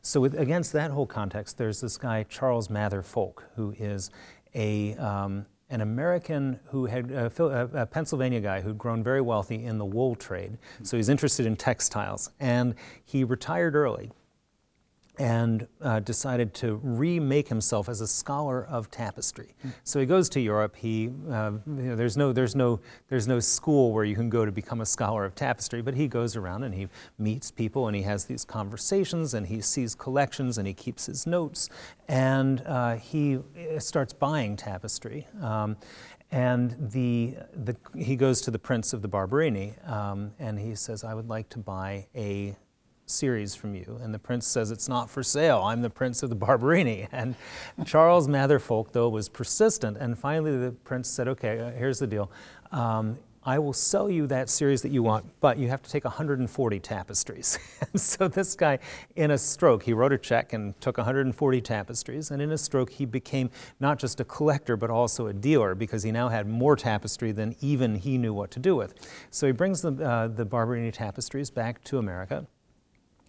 So 0.01 0.19
with, 0.19 0.37
against 0.37 0.73
that 0.73 0.91
whole 0.91 1.07
context, 1.07 1.57
there's 1.57 1.79
this 1.79 1.97
guy, 1.97 2.23
Charles 2.23 2.69
Mather 2.69 3.01
Ffoulke, 3.01 3.43
who 3.55 3.73
is 3.79 4.11
a, 4.53 4.95
um, 4.97 5.45
an 5.69 5.81
American 5.81 6.59
who 6.65 6.85
had, 6.85 7.11
a 7.11 7.87
Pennsylvania 7.89 8.39
guy 8.39 8.61
who'd 8.61 8.77
grown 8.77 9.03
very 9.03 9.21
wealthy 9.21 9.65
in 9.65 9.77
the 9.77 9.85
wool 9.85 10.15
trade. 10.15 10.57
So 10.83 10.97
he's 10.97 11.09
interested 11.09 11.45
in 11.45 11.55
textiles. 11.55 12.29
And 12.39 12.75
he 13.03 13.23
retired 13.23 13.75
early 13.75 14.11
and 15.19 15.67
uh, 15.81 15.99
decided 15.99 16.53
to 16.55 16.79
remake 16.83 17.47
himself 17.47 17.89
as 17.89 18.01
a 18.01 18.07
scholar 18.07 18.65
of 18.65 18.91
tapestry. 18.91 19.55
Mm. 19.65 19.73
So 19.83 19.99
he 19.99 20.05
goes 20.05 20.29
to 20.29 20.39
Europe. 20.39 20.75
He, 20.75 21.09
uh, 21.29 21.51
you 21.65 21.73
know, 21.73 21.95
there's, 21.95 22.17
no, 22.17 22.33
there's, 22.33 22.55
no, 22.55 22.79
there's 23.09 23.27
no 23.27 23.39
school 23.39 23.91
where 23.91 24.03
you 24.03 24.15
can 24.15 24.29
go 24.29 24.45
to 24.45 24.51
become 24.51 24.81
a 24.81 24.85
scholar 24.85 25.25
of 25.25 25.35
tapestry, 25.35 25.81
but 25.81 25.93
he 25.93 26.07
goes 26.07 26.35
around 26.35 26.63
and 26.63 26.73
he 26.73 26.87
meets 27.17 27.51
people 27.51 27.87
and 27.87 27.95
he 27.95 28.03
has 28.03 28.25
these 28.25 28.45
conversations 28.45 29.33
and 29.33 29.47
he 29.47 29.61
sees 29.61 29.95
collections 29.95 30.57
and 30.57 30.67
he 30.67 30.73
keeps 30.73 31.05
his 31.05 31.25
notes 31.25 31.69
and 32.07 32.61
uh, 32.65 32.95
he 32.95 33.37
uh, 33.37 33.79
starts 33.79 34.13
buying 34.13 34.55
tapestry. 34.55 35.27
Um, 35.41 35.77
and 36.31 36.75
the, 36.91 37.35
the, 37.53 37.75
he 37.97 38.15
goes 38.15 38.41
to 38.41 38.51
the 38.51 38.59
Prince 38.59 38.93
of 38.93 39.01
the 39.01 39.07
Barberini 39.07 39.73
um, 39.85 40.31
and 40.39 40.59
he 40.59 40.75
says, 40.75 41.03
I 41.03 41.13
would 41.13 41.29
like 41.29 41.49
to 41.49 41.59
buy 41.59 42.07
a 42.15 42.55
series 43.05 43.55
from 43.55 43.75
you. 43.75 43.99
And 44.01 44.13
the 44.13 44.19
prince 44.19 44.47
says, 44.47 44.71
It's 44.71 44.89
not 44.89 45.09
for 45.09 45.23
sale. 45.23 45.61
I'm 45.63 45.81
the 45.81 45.89
prince 45.89 46.23
of 46.23 46.29
the 46.29 46.35
Barberini. 46.35 47.07
And 47.15 47.35
Charles 47.85 48.27
Mather 48.27 48.59
Ffoulke, 48.59 48.91
though, 48.91 49.09
was 49.09 49.29
persistent. 49.29 49.97
And 49.97 50.17
finally, 50.17 50.57
the 50.57 50.71
prince 50.71 51.09
said, 51.09 51.27
Okay, 51.27 51.59
uh, 51.59 51.71
here's 51.71 51.99
the 51.99 52.07
deal. 52.07 52.31
Um, 52.71 53.17
I 53.47 53.59
will 53.59 53.73
sell 53.73 54.09
you 54.09 54.25
that 54.27 54.49
series 54.49 54.81
that 54.81 54.91
you 54.91 55.03
want, 55.03 55.23
but 55.39 55.59
you 55.59 55.67
have 55.67 55.83
to 55.83 55.89
take 55.89 56.03
140 56.03 56.79
tapestries. 56.79 57.59
so 57.95 58.27
this 58.27 58.55
guy, 58.55 58.79
in 59.15 59.29
a 59.31 59.37
stroke, 59.37 59.83
he 59.83 59.93
wrote 59.93 60.11
a 60.11 60.17
check 60.17 60.53
and 60.53 60.79
took 60.81 60.97
140 60.97 61.61
tapestries. 61.61 62.31
And 62.31 62.41
in 62.41 62.51
a 62.51 62.57
stroke, 62.57 62.89
he 62.89 63.05
became 63.05 63.51
not 63.79 63.99
just 63.99 64.19
a 64.19 64.25
collector, 64.25 64.75
but 64.75 64.89
also 64.89 65.27
a 65.27 65.33
dealer 65.33 65.75
because 65.75 66.01
he 66.01 66.11
now 66.11 66.27
had 66.27 66.47
more 66.47 66.75
tapestry 66.75 67.31
than 67.31 67.55
even 67.61 67.93
he 67.93 68.17
knew 68.17 68.33
what 68.33 68.49
to 68.51 68.59
do 68.59 68.75
with. 68.75 68.95
So 69.29 69.45
he 69.45 69.53
brings 69.53 69.83
the, 69.83 69.93
uh, 69.93 70.27
the 70.27 70.45
Barberini 70.45 70.91
tapestries 70.91 71.51
back 71.51 71.83
to 71.83 71.99
America. 71.99 72.47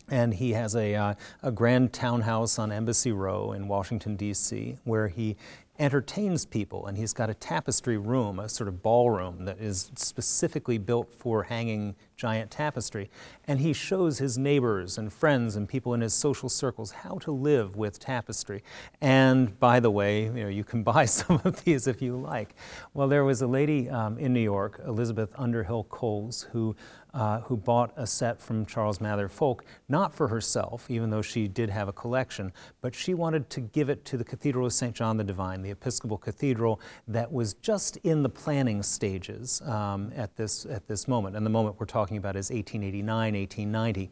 And 0.08 0.34
he 0.34 0.52
has 0.52 0.76
a, 0.76 0.94
uh, 0.94 1.14
a 1.42 1.50
grand 1.50 1.92
townhouse 1.92 2.58
on 2.58 2.70
Embassy 2.70 3.12
Row 3.12 3.52
in 3.52 3.66
Washington, 3.68 4.16
D.C., 4.16 4.78
where 4.84 5.08
he 5.08 5.36
entertains 5.78 6.46
people. 6.46 6.86
And 6.86 6.96
he's 6.96 7.12
got 7.12 7.30
a 7.30 7.34
tapestry 7.34 7.98
room, 7.98 8.38
a 8.38 8.48
sort 8.48 8.68
of 8.68 8.82
ballroom 8.82 9.44
that 9.44 9.58
is 9.60 9.90
specifically 9.96 10.78
built 10.78 11.12
for 11.12 11.42
hanging 11.42 11.94
giant 12.16 12.50
tapestry. 12.50 13.10
And 13.46 13.60
he 13.60 13.72
shows 13.72 14.18
his 14.18 14.38
neighbors 14.38 14.96
and 14.96 15.12
friends 15.12 15.56
and 15.56 15.68
people 15.68 15.92
in 15.94 16.00
his 16.00 16.14
social 16.14 16.48
circles 16.48 16.90
how 16.90 17.18
to 17.18 17.30
live 17.30 17.76
with 17.76 17.98
tapestry. 17.98 18.62
And 19.00 19.58
by 19.60 19.80
the 19.80 19.90
way, 19.90 20.24
you 20.24 20.32
know, 20.32 20.48
you 20.48 20.64
can 20.64 20.82
buy 20.86 21.04
some 21.04 21.40
of 21.44 21.62
these 21.64 21.86
if 21.86 22.00
you 22.00 22.16
like. 22.16 22.54
Well, 22.94 23.08
there 23.08 23.24
was 23.24 23.42
a 23.42 23.46
lady 23.46 23.90
um, 23.90 24.18
in 24.18 24.32
New 24.32 24.40
York, 24.40 24.80
Elizabeth 24.86 25.30
Underhill 25.36 25.84
Coles, 25.84 26.46
who 26.52 26.74
uh, 27.16 27.40
who 27.40 27.56
bought 27.56 27.92
a 27.96 28.06
set 28.06 28.38
from 28.38 28.66
Charles 28.66 29.00
Mather 29.00 29.26
Ffoulke, 29.26 29.62
not 29.88 30.14
for 30.14 30.28
herself, 30.28 30.90
even 30.90 31.08
though 31.08 31.22
she 31.22 31.48
did 31.48 31.70
have 31.70 31.88
a 31.88 31.92
collection, 31.92 32.52
but 32.82 32.94
she 32.94 33.14
wanted 33.14 33.48
to 33.48 33.62
give 33.62 33.88
it 33.88 34.04
to 34.04 34.18
the 34.18 34.24
Cathedral 34.24 34.66
of 34.66 34.74
St. 34.74 34.94
John 34.94 35.16
the 35.16 35.24
Divine, 35.24 35.62
the 35.62 35.70
Episcopal 35.70 36.18
Cathedral 36.18 36.78
that 37.08 37.32
was 37.32 37.54
just 37.54 37.96
in 37.98 38.22
the 38.22 38.28
planning 38.28 38.82
stages 38.82 39.62
um, 39.62 40.12
at, 40.14 40.36
this, 40.36 40.66
at 40.66 40.86
this 40.86 41.08
moment. 41.08 41.36
And 41.36 41.46
the 41.46 41.50
moment 41.50 41.76
we're 41.80 41.86
talking 41.86 42.18
about 42.18 42.36
is 42.36 42.50
1889, 42.50 43.34
1890. 43.34 44.10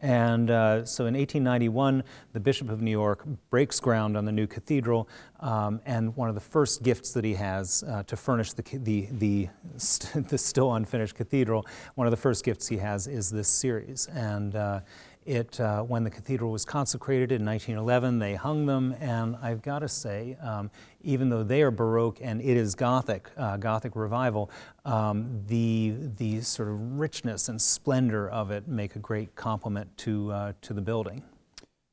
And 0.00 0.50
uh, 0.50 0.84
so 0.84 1.06
in 1.06 1.14
1891, 1.14 2.04
the 2.32 2.40
Bishop 2.40 2.70
of 2.70 2.80
New 2.80 2.90
York 2.90 3.24
breaks 3.50 3.80
ground 3.80 4.16
on 4.16 4.24
the 4.24 4.32
new 4.32 4.46
cathedral, 4.46 5.08
um, 5.40 5.80
and 5.86 6.14
one 6.16 6.28
of 6.28 6.34
the 6.34 6.40
first 6.40 6.82
gifts 6.82 7.12
that 7.12 7.24
he 7.24 7.34
has 7.34 7.82
uh, 7.88 8.04
to 8.04 8.16
furnish 8.16 8.52
the, 8.52 8.62
the, 8.78 9.08
the, 9.12 9.48
st- 9.76 10.28
the, 10.28 10.38
still 10.38 10.74
unfinished 10.74 11.16
cathedral, 11.16 11.66
one 11.96 12.06
of 12.06 12.12
the 12.12 12.16
first 12.16 12.44
gifts 12.44 12.68
he 12.68 12.76
has 12.76 13.06
is 13.06 13.30
this 13.30 13.48
series. 13.48 14.06
And 14.14 14.54
uh, 14.54 14.80
it, 15.28 15.60
uh, 15.60 15.82
when 15.82 16.04
the 16.04 16.10
cathedral 16.10 16.50
was 16.50 16.64
consecrated 16.64 17.30
in 17.30 17.44
1911, 17.44 18.18
they 18.18 18.34
hung 18.34 18.64
them, 18.64 18.96
and 18.98 19.36
I've 19.42 19.60
got 19.60 19.80
to 19.80 19.88
say, 19.88 20.36
um, 20.40 20.70
even 21.02 21.28
though 21.28 21.44
they 21.44 21.60
are 21.62 21.70
Baroque 21.70 22.18
and 22.22 22.40
it 22.40 22.56
is 22.56 22.74
Gothic, 22.74 23.28
uh, 23.36 23.58
Gothic 23.58 23.94
revival, 23.94 24.50
um, 24.86 25.42
the, 25.46 25.94
the 26.16 26.40
sort 26.40 26.70
of 26.70 26.98
richness 26.98 27.50
and 27.50 27.60
splendor 27.60 28.28
of 28.30 28.50
it 28.50 28.66
make 28.66 28.96
a 28.96 28.98
great 28.98 29.36
complement 29.36 29.94
to, 29.98 30.32
uh, 30.32 30.52
to 30.62 30.72
the 30.72 30.80
building. 30.80 31.22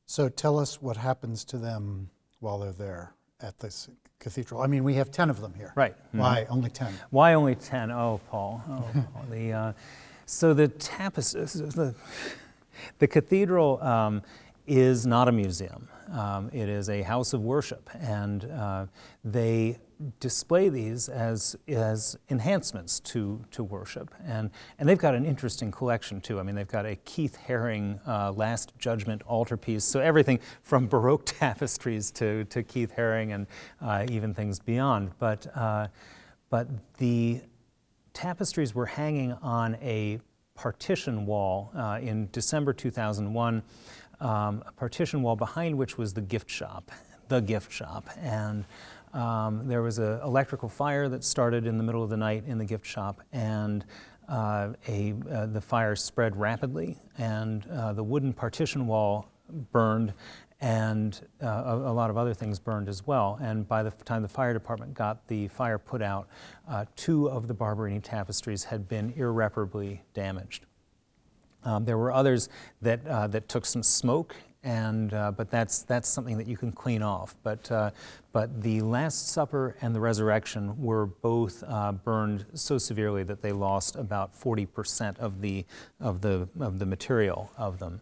So 0.06 0.28
tell 0.30 0.58
us 0.58 0.80
what 0.80 0.96
happens 0.96 1.44
to 1.46 1.58
them 1.58 2.08
while 2.40 2.58
they're 2.58 2.72
there 2.72 3.12
at 3.40 3.58
this 3.58 3.90
cathedral. 4.18 4.62
I 4.62 4.66
mean, 4.66 4.82
we 4.82 4.94
have 4.94 5.10
10 5.10 5.28
of 5.28 5.42
them 5.42 5.52
here. 5.54 5.72
Right. 5.76 5.94
Why 6.12 6.44
mm-hmm. 6.44 6.52
only 6.54 6.70
10? 6.70 6.94
Why 7.10 7.34
only 7.34 7.54
10? 7.54 7.90
Oh, 7.90 8.20
Paul. 8.30 8.62
Oh, 8.68 9.04
Paul. 9.12 9.24
the, 9.30 9.52
uh, 9.52 9.72
so 10.24 10.54
the 10.54 10.68
tapestry, 10.68 11.46
the, 12.98 13.06
the 13.06 13.06
cathedral 13.06 13.82
um, 13.82 14.22
is 14.66 15.06
not 15.06 15.28
a 15.28 15.32
museum. 15.32 15.88
Um, 16.12 16.50
it 16.52 16.68
is 16.68 16.88
a 16.88 17.02
house 17.02 17.32
of 17.32 17.42
worship, 17.42 17.90
and 17.94 18.44
uh, 18.44 18.86
they 19.24 19.78
display 20.20 20.68
these 20.68 21.08
as, 21.08 21.56
as 21.68 22.18
enhancements 22.28 23.00
to, 23.00 23.42
to 23.50 23.64
worship. 23.64 24.14
And, 24.24 24.50
and 24.78 24.88
they've 24.88 24.98
got 24.98 25.14
an 25.14 25.24
interesting 25.24 25.70
collection, 25.70 26.20
too. 26.20 26.38
I 26.38 26.42
mean, 26.42 26.54
they've 26.54 26.68
got 26.68 26.86
a 26.86 26.96
Keith 26.96 27.38
Haring 27.48 27.98
uh, 28.06 28.32
Last 28.32 28.72
Judgment 28.78 29.22
altarpiece, 29.26 29.84
so 29.84 30.00
everything 30.00 30.38
from 30.62 30.86
Baroque 30.86 31.22
tapestries 31.26 32.10
to, 32.12 32.44
to 32.44 32.62
Keith 32.62 32.94
Haring 32.96 33.34
and 33.34 33.46
uh, 33.80 34.06
even 34.10 34.34
things 34.34 34.60
beyond. 34.60 35.12
But, 35.18 35.46
uh, 35.56 35.88
but 36.50 36.68
the 36.98 37.40
tapestries 38.12 38.74
were 38.74 38.86
hanging 38.86 39.32
on 39.34 39.76
a 39.76 40.20
partition 40.56 41.26
wall 41.26 41.70
uh, 41.76 41.98
in 42.02 42.28
December 42.32 42.72
2001, 42.72 43.62
um, 44.20 44.62
a 44.66 44.72
partition 44.72 45.22
wall 45.22 45.36
behind 45.36 45.76
which 45.76 45.98
was 45.98 46.12
the 46.14 46.20
gift 46.20 46.50
shop, 46.50 46.90
the 47.28 47.40
gift 47.40 47.70
shop. 47.70 48.08
And 48.20 48.64
um, 49.12 49.68
there 49.68 49.82
was 49.82 49.98
an 49.98 50.20
electrical 50.22 50.68
fire 50.68 51.08
that 51.08 51.22
started 51.22 51.66
in 51.66 51.78
the 51.78 51.84
middle 51.84 52.02
of 52.02 52.10
the 52.10 52.16
night 52.16 52.44
in 52.46 52.58
the 52.58 52.64
gift 52.64 52.86
shop, 52.86 53.20
and 53.32 53.84
uh, 54.28 54.72
a, 54.88 55.14
uh, 55.30 55.46
the 55.46 55.60
fire 55.60 55.94
spread 55.94 56.36
rapidly, 56.36 56.98
and 57.18 57.66
uh, 57.68 57.92
the 57.92 58.02
wooden 58.02 58.32
partition 58.32 58.86
wall 58.86 59.28
burned, 59.72 60.12
and 60.60 61.26
uh, 61.42 61.46
a, 61.46 61.76
a, 61.76 61.92
lot 61.92 62.08
of 62.08 62.16
other 62.16 62.32
things 62.32 62.58
burned 62.58 62.88
as 62.88 63.06
well. 63.06 63.38
And 63.42 63.68
by 63.68 63.82
the 63.82 63.90
time 63.90 64.22
the 64.22 64.28
fire 64.28 64.54
department 64.54 64.94
got 64.94 65.26
the 65.28 65.48
fire 65.48 65.78
put 65.78 66.00
out, 66.00 66.28
uh, 66.68 66.86
two 66.96 67.28
of 67.28 67.46
the 67.46 67.54
Barberini 67.54 68.00
tapestries 68.00 68.64
had 68.64 68.88
been 68.88 69.12
irreparably 69.16 70.02
damaged. 70.14 70.64
Um, 71.64 71.84
there 71.84 71.98
were 71.98 72.12
others 72.12 72.48
that, 72.80 73.06
uh, 73.06 73.26
that 73.26 73.48
took 73.48 73.66
some 73.66 73.82
smoke, 73.82 74.36
and, 74.62 75.12
uh, 75.12 75.32
but 75.32 75.50
that's, 75.50 75.82
that's 75.82 76.08
something 76.08 76.38
that 76.38 76.46
you 76.46 76.56
can 76.56 76.72
clean 76.72 77.02
off. 77.02 77.36
But, 77.42 77.70
uh, 77.70 77.90
but 78.32 78.62
the 78.62 78.80
Last 78.80 79.28
Supper 79.28 79.76
and 79.82 79.94
the 79.94 80.00
Resurrection 80.00 80.80
were 80.80 81.06
both 81.06 81.62
uh, 81.66 81.92
burned 81.92 82.46
so 82.54 82.78
severely 82.78 83.24
that 83.24 83.42
they 83.42 83.52
lost 83.52 83.96
about 83.96 84.32
40% 84.34 85.18
of 85.18 85.40
the, 85.40 85.66
of, 86.00 86.20
the, 86.20 86.48
of 86.60 86.78
the 86.78 86.86
material 86.86 87.50
of 87.58 87.78
them. 87.78 88.00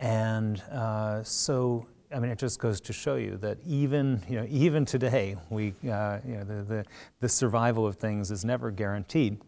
And 0.00 0.60
uh, 0.70 1.22
so 1.22 1.86
I 2.14 2.20
mean, 2.20 2.30
it 2.30 2.38
just 2.38 2.60
goes 2.60 2.80
to 2.82 2.92
show 2.92 3.16
you 3.16 3.36
that 3.38 3.58
even, 3.66 4.22
you 4.28 4.36
know, 4.36 4.46
even 4.48 4.84
today, 4.84 5.36
we, 5.50 5.74
uh, 5.90 6.18
you 6.24 6.36
know, 6.36 6.44
the, 6.44 6.62
the, 6.62 6.84
the, 7.18 7.28
survival 7.28 7.86
of 7.86 7.96
things 7.96 8.30
is 8.30 8.44
never 8.44 8.70
guaranteed. 8.70 9.38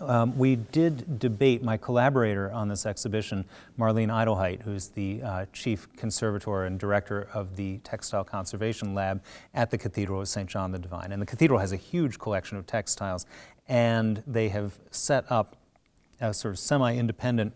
Um, 0.00 0.36
we 0.36 0.56
did 0.56 1.18
debate 1.18 1.62
my 1.62 1.76
collaborator 1.76 2.50
on 2.50 2.68
this 2.68 2.86
exhibition, 2.86 3.44
Marlene 3.78 4.08
Eidelheit, 4.08 4.62
who's 4.62 4.88
the 4.88 5.22
uh, 5.22 5.46
chief 5.52 5.86
conservator 5.96 6.64
and 6.64 6.78
director 6.78 7.28
of 7.34 7.54
the 7.54 7.78
Textile 7.78 8.24
Conservation 8.24 8.94
Lab 8.94 9.22
at 9.54 9.70
the 9.70 9.78
Cathedral 9.78 10.22
of 10.22 10.28
St. 10.28 10.48
John 10.48 10.72
the 10.72 10.78
Divine. 10.78 11.12
And 11.12 11.20
the 11.20 11.26
cathedral 11.26 11.60
has 11.60 11.72
a 11.72 11.76
huge 11.76 12.18
collection 12.18 12.56
of 12.56 12.66
textiles, 12.66 13.26
and 13.68 14.22
they 14.26 14.48
have 14.48 14.78
set 14.90 15.30
up 15.30 15.56
a 16.20 16.32
sort 16.32 16.54
of 16.54 16.58
semi 16.58 16.96
independent 16.96 17.52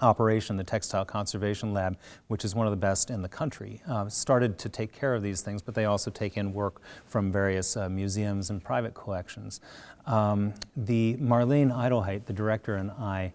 operation, 0.00 0.56
the 0.56 0.64
Textile 0.64 1.04
Conservation 1.04 1.72
Lab, 1.72 1.96
which 2.28 2.44
is 2.44 2.54
one 2.54 2.66
of 2.66 2.70
the 2.70 2.76
best 2.76 3.10
in 3.10 3.22
the 3.22 3.28
country, 3.28 3.80
uh, 3.88 4.08
started 4.08 4.58
to 4.58 4.68
take 4.68 4.92
care 4.92 5.14
of 5.14 5.22
these 5.22 5.40
things, 5.40 5.62
but 5.62 5.74
they 5.74 5.86
also 5.86 6.10
take 6.10 6.36
in 6.36 6.52
work 6.52 6.82
from 7.06 7.32
various 7.32 7.76
uh, 7.76 7.88
museums 7.88 8.50
and 8.50 8.62
private 8.62 8.94
collections. 8.94 9.60
Um, 10.06 10.54
the 10.76 11.16
Marlene 11.16 11.72
Eidelheit, 11.74 12.26
the 12.26 12.32
director, 12.32 12.76
and 12.76 12.90
I 12.90 13.32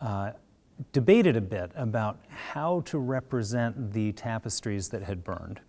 uh, 0.00 0.32
debated 0.92 1.36
a 1.36 1.40
bit 1.40 1.72
about 1.74 2.18
how 2.28 2.80
to 2.86 2.98
represent 2.98 3.92
the 3.92 4.12
tapestries 4.12 4.88
that 4.90 5.02
had 5.02 5.24
burned. 5.24 5.60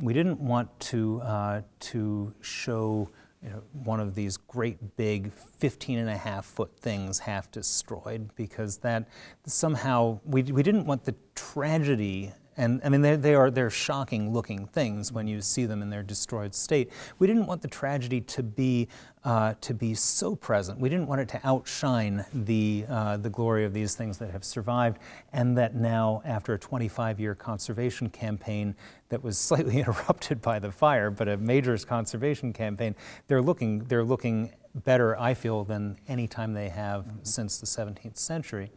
We 0.00 0.12
didn't 0.12 0.40
want 0.40 0.78
to, 0.80 1.20
uh, 1.22 1.62
to 1.80 2.32
show 2.40 3.08
you 3.42 3.50
know, 3.50 3.62
one 3.84 4.00
of 4.00 4.14
these 4.14 4.36
great 4.36 4.96
big 4.96 5.32
15 5.32 5.98
and 5.98 6.08
a 6.08 6.16
half 6.16 6.44
foot 6.44 6.76
things 6.80 7.20
half 7.20 7.50
destroyed 7.50 8.30
because 8.34 8.78
that 8.78 9.08
somehow 9.46 10.18
we, 10.24 10.42
we 10.42 10.62
didn't 10.62 10.86
want 10.86 11.04
the 11.04 11.14
tragedy 11.34 12.32
and 12.58 12.80
I 12.84 12.88
mean, 12.88 13.02
they, 13.02 13.14
they 13.14 13.34
are 13.34 13.50
they're 13.50 13.70
shocking 13.70 14.32
looking 14.32 14.66
things 14.66 15.12
when 15.12 15.28
you 15.28 15.40
see 15.40 15.64
them 15.64 15.80
in 15.80 15.90
their 15.90 16.02
destroyed 16.02 16.54
state. 16.54 16.90
We 17.20 17.28
didn't 17.28 17.46
want 17.46 17.62
the 17.62 17.68
tragedy 17.68 18.20
to 18.22 18.42
be 18.42 18.88
uh, 19.24 19.54
to 19.60 19.74
be 19.74 19.94
so 19.94 20.34
present. 20.34 20.80
We 20.80 20.88
didn't 20.88 21.06
want 21.06 21.20
it 21.20 21.28
to 21.28 21.40
outshine 21.44 22.24
the 22.32 22.84
uh, 22.88 23.16
the 23.18 23.30
glory 23.30 23.64
of 23.64 23.72
these 23.72 23.94
things 23.94 24.18
that 24.18 24.30
have 24.32 24.44
survived, 24.44 24.98
and 25.32 25.56
that 25.56 25.76
now, 25.76 26.20
after 26.24 26.52
a 26.54 26.58
25-year 26.58 27.36
conservation 27.36 28.10
campaign 28.10 28.74
that 29.08 29.22
was 29.22 29.38
slightly 29.48 29.78
interrupted 29.78 30.42
by 30.42 30.58
the 30.58 30.72
fire, 30.72 31.10
but 31.10 31.28
a 31.28 31.36
major 31.36 31.78
conservation 31.78 32.52
campaign, 32.52 32.96
they're 33.28 33.42
looking 33.42 33.84
they're 33.84 34.04
looking 34.04 34.50
better, 34.74 35.18
I 35.18 35.34
feel, 35.34 35.64
than 35.64 35.96
any 36.08 36.26
time 36.26 36.54
they 36.54 36.68
have 36.68 37.04
mm-hmm. 37.04 37.18
since 37.22 37.58
the 37.58 37.66
17th 37.66 38.18
century. 38.18 38.70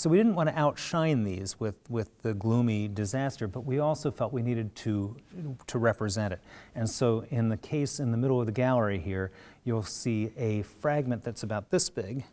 So 0.00 0.08
we 0.08 0.16
didn't 0.16 0.34
want 0.34 0.48
to 0.48 0.58
outshine 0.58 1.24
these 1.24 1.60
with, 1.60 1.74
with 1.90 2.22
the 2.22 2.32
gloomy 2.32 2.88
disaster, 2.88 3.46
but 3.46 3.66
we 3.66 3.80
also 3.80 4.10
felt 4.10 4.32
we 4.32 4.40
needed 4.40 4.74
to, 4.76 5.14
to 5.66 5.78
represent 5.78 6.32
it. 6.32 6.40
And 6.74 6.88
so 6.88 7.26
in 7.28 7.50
the 7.50 7.58
case 7.58 8.00
in 8.00 8.10
the 8.10 8.16
middle 8.16 8.40
of 8.40 8.46
the 8.46 8.52
gallery 8.52 8.98
here, 8.98 9.30
you'll 9.62 9.82
see 9.82 10.32
a 10.38 10.62
fragment 10.62 11.22
that's 11.22 11.42
about 11.42 11.68
this 11.68 11.90
big, 11.90 12.24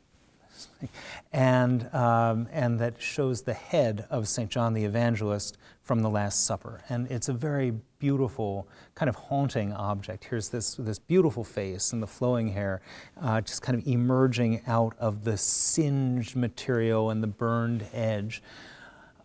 and, 1.33 1.93
um, 1.93 2.47
and 2.51 2.79
that 2.79 3.01
shows 3.01 3.41
the 3.41 3.53
head 3.53 4.05
of 4.09 4.27
St. 4.27 4.49
John 4.49 4.73
the 4.73 4.85
Evangelist 4.85 5.57
from 5.83 6.01
the 6.01 6.09
Last 6.09 6.45
Supper. 6.45 6.81
And 6.89 7.09
it's 7.09 7.29
a 7.29 7.33
very 7.33 7.73
beautiful, 7.99 8.67
kind 8.93 9.09
of 9.09 9.15
haunting 9.15 9.73
object. 9.73 10.25
Here's 10.25 10.49
this, 10.49 10.75
this 10.75 10.99
beautiful 10.99 11.43
face 11.43 11.93
and 11.93 12.03
the 12.03 12.07
flowing 12.07 12.49
hair 12.49 12.81
uh, 13.21 13.41
just 13.41 13.61
kind 13.61 13.79
of 13.79 13.87
emerging 13.87 14.61
out 14.67 14.95
of 14.99 15.23
the 15.23 15.37
singed 15.37 16.35
material 16.35 17.09
and 17.09 17.23
the 17.23 17.27
burned 17.27 17.85
edge. 17.93 18.43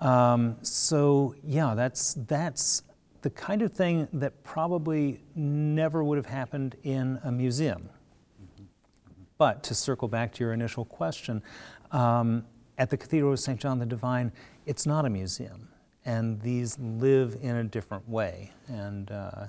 Um, 0.00 0.56
so, 0.62 1.34
yeah, 1.44 1.74
that's, 1.74 2.14
that's 2.26 2.82
the 3.22 3.30
kind 3.30 3.62
of 3.62 3.72
thing 3.72 4.08
that 4.12 4.42
probably 4.42 5.22
never 5.34 6.02
would 6.02 6.16
have 6.16 6.26
happened 6.26 6.76
in 6.82 7.20
a 7.24 7.32
museum. 7.32 7.88
But 9.42 9.64
to 9.64 9.74
circle 9.74 10.06
back 10.06 10.32
to 10.34 10.44
your 10.44 10.52
initial 10.52 10.84
question, 10.84 11.42
um, 11.90 12.44
at 12.78 12.90
the 12.90 12.96
Cathedral 12.96 13.32
of 13.32 13.40
St. 13.40 13.58
John 13.58 13.80
the 13.80 13.84
Divine, 13.84 14.30
it's 14.66 14.86
not 14.86 15.04
a 15.04 15.10
museum, 15.10 15.66
and 16.04 16.40
these 16.40 16.78
live 16.78 17.36
in 17.42 17.56
a 17.56 17.64
different 17.64 18.08
way. 18.08 18.52
And 18.68 19.10
uh, 19.10 19.46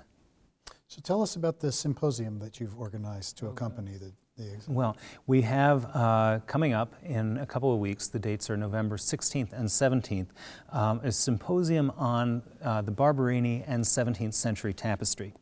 so, 0.87 0.99
tell 1.03 1.21
us 1.21 1.35
about 1.35 1.59
the 1.59 1.71
symposium 1.71 2.39
that 2.39 2.59
you've 2.59 2.75
organized 2.79 3.37
to 3.37 3.49
accompany 3.49 3.97
the? 3.97 4.13
Well, 4.67 4.97
we 5.27 5.43
have 5.43 5.85
uh, 5.93 6.39
coming 6.47 6.73
up 6.73 6.95
in 7.03 7.37
a 7.37 7.45
couple 7.45 7.71
of 7.71 7.79
weeks, 7.79 8.07
the 8.07 8.17
dates 8.17 8.49
are 8.49 8.57
November 8.57 8.97
16th 8.97 9.53
and 9.53 9.67
17th, 9.67 10.29
um, 10.71 11.01
a 11.03 11.11
symposium 11.11 11.91
on 11.97 12.41
uh, 12.63 12.81
the 12.81 12.89
Barberini 12.89 13.63
and 13.67 13.83
17th 13.83 14.33
century 14.33 14.73
tapestry. 14.73 15.35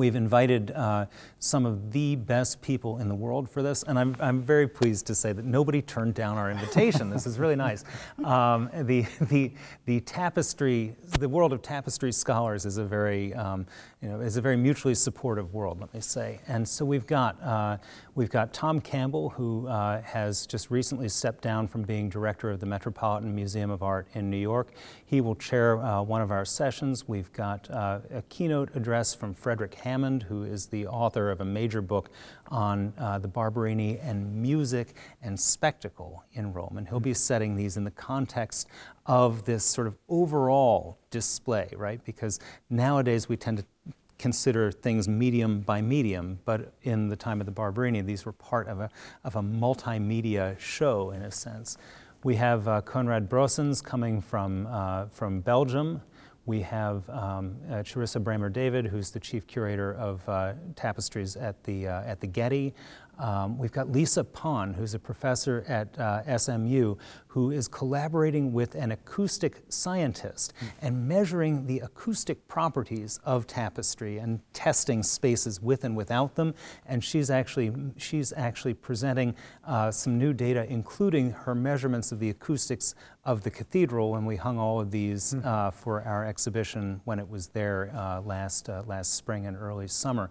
We've 0.00 0.16
invited 0.16 0.70
uh, 0.70 1.04
some 1.40 1.66
of 1.66 1.92
the 1.92 2.16
best 2.16 2.62
people 2.62 3.00
in 3.00 3.08
the 3.10 3.14
world 3.14 3.50
for 3.50 3.62
this, 3.62 3.82
and 3.82 3.98
I'm, 3.98 4.16
I'm 4.18 4.40
very 4.40 4.66
pleased 4.66 5.06
to 5.08 5.14
say 5.14 5.34
that 5.34 5.44
nobody 5.44 5.82
turned 5.82 6.14
down 6.14 6.38
our 6.38 6.50
invitation. 6.50 7.10
this 7.10 7.26
is 7.26 7.38
really 7.38 7.54
nice. 7.54 7.84
Um, 8.24 8.70
the, 8.72 9.02
the, 9.20 9.52
the 9.86 10.00
tapestry, 10.00 10.94
the 11.18 11.28
world 11.28 11.52
of 11.52 11.62
tapestry 11.62 12.12
scholars 12.12 12.64
is 12.64 12.76
a 12.76 12.84
very, 12.84 13.34
um, 13.34 13.66
you 14.00 14.08
know, 14.08 14.20
is 14.20 14.36
a 14.36 14.40
very 14.40 14.56
mutually 14.56 14.94
supportive 14.94 15.52
world, 15.52 15.80
let 15.80 15.92
me 15.92 16.00
say. 16.00 16.40
And 16.46 16.66
so 16.66 16.84
we've 16.84 17.06
got, 17.06 17.42
uh, 17.42 17.78
we've 18.20 18.28
got 18.28 18.52
Tom 18.52 18.82
Campbell, 18.82 19.30
who 19.30 19.66
uh, 19.66 20.02
has 20.02 20.44
just 20.44 20.70
recently 20.70 21.08
stepped 21.08 21.40
down 21.42 21.66
from 21.66 21.80
being 21.80 22.10
director 22.10 22.50
of 22.50 22.60
the 22.60 22.66
Metropolitan 22.66 23.34
Museum 23.34 23.70
of 23.70 23.82
Art 23.82 24.08
in 24.12 24.28
New 24.28 24.36
York. 24.36 24.72
He 25.06 25.22
will 25.22 25.34
chair 25.34 25.78
uh, 25.78 26.02
one 26.02 26.20
of 26.20 26.30
our 26.30 26.44
sessions. 26.44 27.08
We've 27.08 27.32
got 27.32 27.70
uh, 27.70 28.00
a 28.12 28.20
keynote 28.28 28.76
address 28.76 29.14
from 29.14 29.32
Frederick 29.32 29.72
Hammond, 29.72 30.24
who 30.24 30.42
is 30.42 30.66
the 30.66 30.86
author 30.86 31.30
of 31.30 31.40
a 31.40 31.46
major 31.46 31.80
book 31.80 32.10
on 32.48 32.92
uh, 32.98 33.18
the 33.18 33.28
Barberini 33.28 33.98
and 34.00 34.30
music 34.34 34.96
and 35.22 35.40
spectacle 35.40 36.22
in 36.34 36.52
Rome. 36.52 36.76
And 36.76 36.86
he'll 36.86 37.00
be 37.00 37.14
setting 37.14 37.56
these 37.56 37.78
in 37.78 37.84
the 37.84 37.90
context 37.90 38.68
of 39.06 39.46
this 39.46 39.64
sort 39.64 39.86
of 39.86 39.96
overall 40.10 40.98
display, 41.08 41.70
right? 41.74 42.04
Because 42.04 42.38
nowadays 42.68 43.30
we 43.30 43.38
tend 43.38 43.56
to 43.56 43.64
consider 44.20 44.70
things 44.70 45.08
medium 45.08 45.60
by 45.60 45.80
medium, 45.80 46.38
but 46.44 46.72
in 46.82 47.08
the 47.08 47.16
time 47.16 47.40
of 47.40 47.46
the 47.46 47.52
Barberini, 47.52 48.02
these 48.02 48.26
were 48.26 48.32
part 48.32 48.68
of 48.68 48.78
a, 48.78 48.90
of 49.24 49.36
a 49.36 49.42
multimedia 49.42 50.58
show 50.58 51.10
in 51.10 51.22
a 51.22 51.30
sense. 51.30 51.78
We 52.22 52.36
have 52.36 52.68
uh, 52.68 52.82
Koenraad 52.82 53.28
Brosens 53.28 53.82
coming 53.82 54.20
from, 54.20 54.66
uh, 54.66 55.06
from 55.06 55.40
Belgium. 55.40 56.02
We 56.44 56.60
have 56.60 57.08
um, 57.08 57.56
uh, 57.68 57.76
Charissa 57.76 58.22
Bremer-David, 58.22 58.86
who's 58.86 59.10
the 59.10 59.20
chief 59.20 59.46
curator 59.46 59.94
of 59.94 60.28
uh, 60.28 60.52
tapestries 60.76 61.36
at 61.36 61.62
the, 61.64 61.88
uh, 61.88 62.02
at 62.02 62.20
the 62.20 62.26
Getty. 62.26 62.74
Um, 63.20 63.58
we've 63.58 63.72
got 63.72 63.92
Lisa 63.92 64.24
Pon, 64.24 64.72
who's 64.72 64.94
a 64.94 64.98
professor 64.98 65.62
at 65.68 65.96
uh, 65.98 66.38
SMU, 66.38 66.96
who 67.28 67.50
is 67.50 67.68
collaborating 67.68 68.52
with 68.52 68.74
an 68.74 68.92
acoustic 68.92 69.62
scientist 69.68 70.54
and 70.80 71.06
measuring 71.06 71.66
the 71.66 71.80
acoustic 71.80 72.48
properties 72.48 73.20
of 73.24 73.46
tapestry 73.46 74.18
and 74.18 74.40
testing 74.52 75.02
spaces 75.02 75.60
with 75.60 75.84
and 75.84 75.94
without 75.96 76.34
them. 76.34 76.54
And 76.86 77.04
she's 77.04 77.30
actually, 77.30 77.72
she's 77.98 78.32
actually 78.36 78.74
presenting 78.74 79.36
uh, 79.64 79.90
some 79.90 80.18
new 80.18 80.32
data, 80.32 80.64
including 80.68 81.30
her 81.30 81.54
measurements 81.54 82.12
of 82.12 82.20
the 82.20 82.30
acoustics 82.30 82.94
of 83.24 83.42
the 83.42 83.50
cathedral 83.50 84.12
when 84.12 84.24
we 84.24 84.34
hung 84.34 84.58
all 84.58 84.80
of 84.80 84.90
these 84.90 85.34
uh, 85.44 85.70
for 85.70 86.02
our 86.02 86.24
exhibition 86.24 87.00
when 87.04 87.18
it 87.18 87.28
was 87.28 87.48
there 87.48 87.92
uh, 87.94 88.20
last, 88.22 88.70
uh, 88.70 88.82
last 88.86 89.14
spring 89.14 89.46
and 89.46 89.56
early 89.56 89.86
summer. 89.86 90.30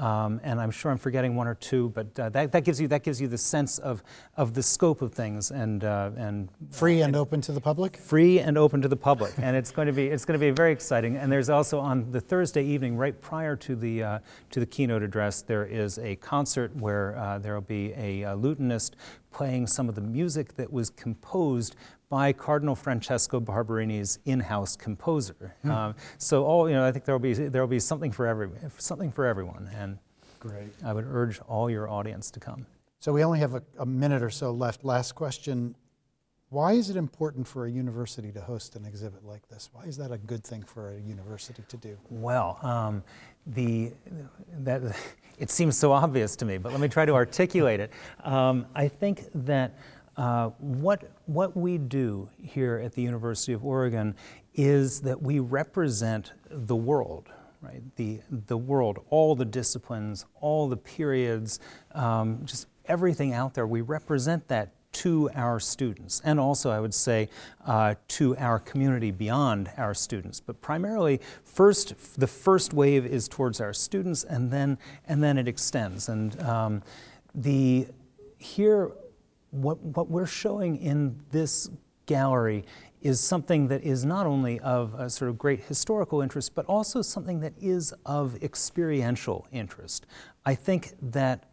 Um, 0.00 0.40
and 0.42 0.58
I'm 0.58 0.70
sure 0.70 0.90
I'm 0.90 0.96
forgetting 0.96 1.36
one 1.36 1.46
or 1.46 1.54
two, 1.54 1.90
but 1.90 2.18
uh, 2.18 2.30
that, 2.30 2.52
that, 2.52 2.64
gives 2.64 2.80
you, 2.80 2.88
that 2.88 3.02
gives 3.02 3.20
you 3.20 3.28
the 3.28 3.36
sense 3.36 3.78
of, 3.78 4.02
of 4.34 4.54
the 4.54 4.62
scope 4.62 5.02
of 5.02 5.12
things 5.12 5.50
and, 5.50 5.84
uh, 5.84 6.10
and 6.16 6.48
Free 6.70 7.02
and 7.02 7.14
open 7.14 7.42
to 7.42 7.52
the 7.52 7.60
public? 7.60 7.98
free 7.98 8.40
and 8.40 8.56
open 8.56 8.80
to 8.80 8.88
the 8.88 8.96
public, 8.96 9.32
and 9.38 9.54
it's 9.56 9.70
going 9.70 9.86
to 9.86 9.92
be 9.92 10.06
it's 10.08 10.24
going 10.24 10.38
to 10.38 10.44
be 10.44 10.50
very 10.50 10.72
exciting. 10.72 11.16
And 11.16 11.30
there's 11.30 11.50
also 11.50 11.78
on 11.78 12.10
the 12.10 12.20
Thursday 12.20 12.64
evening, 12.64 12.96
right 12.96 13.20
prior 13.20 13.56
to 13.56 13.76
the 13.76 14.02
uh, 14.02 14.18
to 14.50 14.60
the 14.60 14.66
keynote 14.66 15.02
address, 15.02 15.42
there 15.42 15.66
is 15.66 15.98
a 15.98 16.16
concert 16.16 16.74
where 16.76 17.16
uh, 17.18 17.38
there 17.38 17.54
will 17.54 17.60
be 17.60 17.92
a, 17.96 18.24
uh 18.24 18.36
lutenist 18.36 18.92
playing 19.30 19.66
some 19.66 19.88
of 19.88 19.94
the 19.94 20.00
music 20.00 20.54
that 20.56 20.72
was 20.72 20.90
composed 20.90 21.76
by 22.08 22.32
Cardinal 22.32 22.74
Francesco 22.74 23.40
Barberini's 23.40 24.18
in-house 24.24 24.76
composer. 24.76 25.54
Um, 25.64 25.94
so 26.18 26.44
all 26.44 26.68
you 26.68 26.74
know, 26.74 26.84
I 26.84 26.90
think 26.90 27.04
there 27.04 27.14
will 27.14 27.20
be 27.20 27.34
there 27.34 27.62
will 27.62 27.68
be 27.68 27.80
something 27.80 28.10
for 28.10 28.26
every 28.26 28.48
something 28.78 29.12
for 29.12 29.26
everyone, 29.26 29.70
and 29.76 29.98
Great. 30.40 30.72
I 30.84 30.92
would 30.92 31.06
urge 31.06 31.38
all 31.40 31.70
your 31.70 31.88
audience 31.88 32.30
to 32.32 32.40
come. 32.40 32.66
So 32.98 33.12
we 33.12 33.22
only 33.22 33.38
have 33.38 33.54
a, 33.54 33.62
a 33.78 33.86
minute 33.86 34.22
or 34.22 34.30
so 34.30 34.50
left. 34.50 34.84
Last 34.84 35.14
question. 35.14 35.74
Why 36.50 36.72
is 36.72 36.90
it 36.90 36.96
important 36.96 37.46
for 37.46 37.66
a 37.66 37.70
university 37.70 38.32
to 38.32 38.40
host 38.40 38.74
an 38.74 38.84
exhibit 38.84 39.24
like 39.24 39.48
this? 39.48 39.70
Why 39.72 39.84
is 39.84 39.96
that 39.98 40.10
a 40.10 40.18
good 40.18 40.42
thing 40.42 40.64
for 40.64 40.90
a 40.90 40.98
university 40.98 41.62
to 41.68 41.76
do? 41.76 41.96
Well, 42.10 42.58
um, 42.62 43.04
the, 43.46 43.92
that, 44.58 44.82
it 45.38 45.52
seems 45.52 45.78
so 45.78 45.92
obvious 45.92 46.34
to 46.36 46.44
me, 46.44 46.58
but 46.58 46.72
let 46.72 46.80
me 46.80 46.88
try 46.88 47.06
to 47.06 47.14
articulate 47.14 47.78
it. 47.78 47.92
Um, 48.24 48.66
I 48.74 48.88
think 48.88 49.26
that 49.46 49.76
uh, 50.16 50.48
what, 50.58 51.12
what 51.26 51.56
we 51.56 51.78
do 51.78 52.28
here 52.42 52.82
at 52.84 52.94
the 52.94 53.02
University 53.02 53.52
of 53.52 53.64
Oregon 53.64 54.16
is 54.52 55.00
that 55.02 55.22
we 55.22 55.38
represent 55.38 56.32
the 56.50 56.74
world, 56.74 57.28
right? 57.62 57.80
The, 57.94 58.22
the 58.28 58.58
world, 58.58 58.98
all 59.08 59.36
the 59.36 59.44
disciplines, 59.44 60.26
all 60.40 60.68
the 60.68 60.76
periods, 60.76 61.60
um, 61.94 62.40
just 62.44 62.66
everything 62.86 63.34
out 63.34 63.54
there. 63.54 63.68
We 63.68 63.82
represent 63.82 64.48
that 64.48 64.72
to 64.92 65.30
our 65.34 65.60
students, 65.60 66.20
and 66.24 66.40
also, 66.40 66.70
I 66.70 66.80
would 66.80 66.94
say, 66.94 67.28
uh, 67.64 67.94
to 68.08 68.36
our 68.38 68.58
community 68.58 69.10
beyond 69.10 69.70
our 69.76 69.94
students. 69.94 70.40
But 70.40 70.60
primarily, 70.60 71.20
first, 71.44 71.94
the 72.18 72.26
first 72.26 72.72
wave 72.72 73.06
is 73.06 73.28
towards 73.28 73.60
our 73.60 73.72
students, 73.72 74.24
and 74.24 74.50
then, 74.50 74.78
and 75.06 75.22
then 75.22 75.38
it 75.38 75.46
extends. 75.46 76.08
And 76.08 76.40
um, 76.40 76.82
the 77.34 77.86
here, 78.38 78.90
what, 79.50 79.78
what 79.80 80.10
we're 80.10 80.26
showing 80.26 80.76
in 80.76 81.20
this 81.30 81.70
gallery 82.06 82.64
is 83.00 83.20
something 83.20 83.68
that 83.68 83.82
is 83.82 84.04
not 84.04 84.26
only 84.26 84.60
of 84.60 84.94
a 84.94 85.08
sort 85.08 85.30
of 85.30 85.38
great 85.38 85.60
historical 85.64 86.20
interest, 86.20 86.54
but 86.54 86.66
also 86.66 87.00
something 87.00 87.40
that 87.40 87.52
is 87.60 87.94
of 88.04 88.42
experiential 88.42 89.46
interest. 89.52 90.06
I 90.44 90.54
think 90.54 90.92
that 91.00 91.44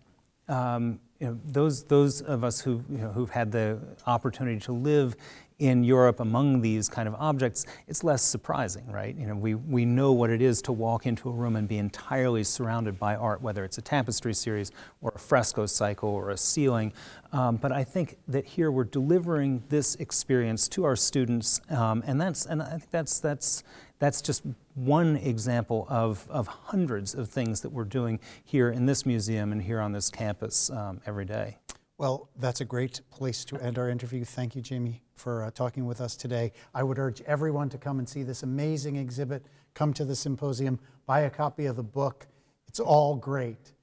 um, 0.49 0.99
you 1.19 1.27
know, 1.27 1.39
those, 1.45 1.83
those 1.83 2.21
of 2.21 2.43
us 2.43 2.61
who, 2.61 2.83
you 2.89 2.99
know, 2.99 3.11
who've 3.11 3.29
had 3.29 3.51
the 3.51 3.79
opportunity 4.05 4.59
to 4.59 4.71
live 4.71 5.15
in 5.59 5.83
Europe 5.83 6.19
among 6.19 6.61
these 6.61 6.87
kind 6.87 7.07
of 7.07 7.15
objects, 7.15 7.65
it's 7.87 8.03
less 8.03 8.21
surprising, 8.21 8.85
right? 8.91 9.15
You 9.17 9.25
know, 9.25 9.35
we, 9.35 9.55
we 9.55 9.85
know 9.85 10.11
what 10.11 10.29
it 10.29 10.41
is 10.41 10.61
to 10.63 10.71
walk 10.71 11.07
into 11.07 11.29
a 11.29 11.31
room 11.31 11.55
and 11.55 11.67
be 11.67 11.79
entirely 11.79 12.43
surrounded 12.43 12.99
by 12.99 13.15
art, 13.15 13.41
whether 13.41 13.63
it's 13.63 13.79
a 13.79 13.81
tapestry 13.81 14.35
series 14.35 14.71
or 15.01 15.11
a 15.15 15.19
fresco 15.19 15.65
cycle 15.65 16.09
or 16.09 16.29
a 16.29 16.37
ceiling. 16.37 16.93
Um, 17.31 17.57
but 17.57 17.71
I 17.71 17.83
think 17.83 18.17
that 18.27 18.45
here 18.45 18.71
we're 18.71 18.83
delivering 18.83 19.63
this 19.67 19.95
experience 19.95 20.67
to 20.69 20.83
our 20.83 20.95
students, 20.95 21.59
um, 21.69 22.03
and 22.05 22.21
that's 22.21 22.45
and 22.45 22.61
I 22.61 22.69
think 22.69 22.91
that's 22.91 23.19
that's 23.19 23.63
that's 23.99 24.21
just 24.21 24.43
one 24.75 25.15
example 25.17 25.87
of, 25.89 26.27
of 26.29 26.47
hundreds 26.47 27.15
of 27.15 27.29
things 27.29 27.61
that 27.61 27.69
we're 27.69 27.83
doing 27.83 28.19
here 28.43 28.69
in 28.69 28.85
this 28.85 29.05
museum 29.05 29.51
and 29.51 29.61
here 29.61 29.79
on 29.79 29.91
this 29.91 30.09
campus 30.09 30.69
um, 30.69 31.01
every 31.05 31.25
day. 31.25 31.57
Well, 31.97 32.29
that's 32.37 32.61
a 32.61 32.65
great 32.65 33.01
place 33.09 33.43
to 33.45 33.57
end 33.57 33.79
our 33.79 33.89
interview. 33.89 34.23
Thank 34.23 34.55
you, 34.55 34.61
Jamie, 34.61 35.01
for 35.15 35.43
uh, 35.43 35.51
talking 35.51 35.87
with 35.87 35.99
us 35.99 36.15
today. 36.15 36.51
I 36.75 36.83
would 36.83 36.99
urge 36.99 37.21
everyone 37.21 37.69
to 37.69 37.79
come 37.79 37.97
and 37.97 38.07
see 38.07 38.21
this 38.21 38.43
amazing 38.43 38.97
exhibit. 38.97 39.47
Come 39.73 39.93
to 39.93 40.05
the 40.05 40.15
symposium, 40.15 40.79
buy 41.07 41.21
a 41.21 41.29
copy 41.29 41.65
of 41.65 41.75
the 41.75 41.83
book. 41.83 42.27
It's 42.67 42.79
all 42.79 43.15
great. 43.15 43.73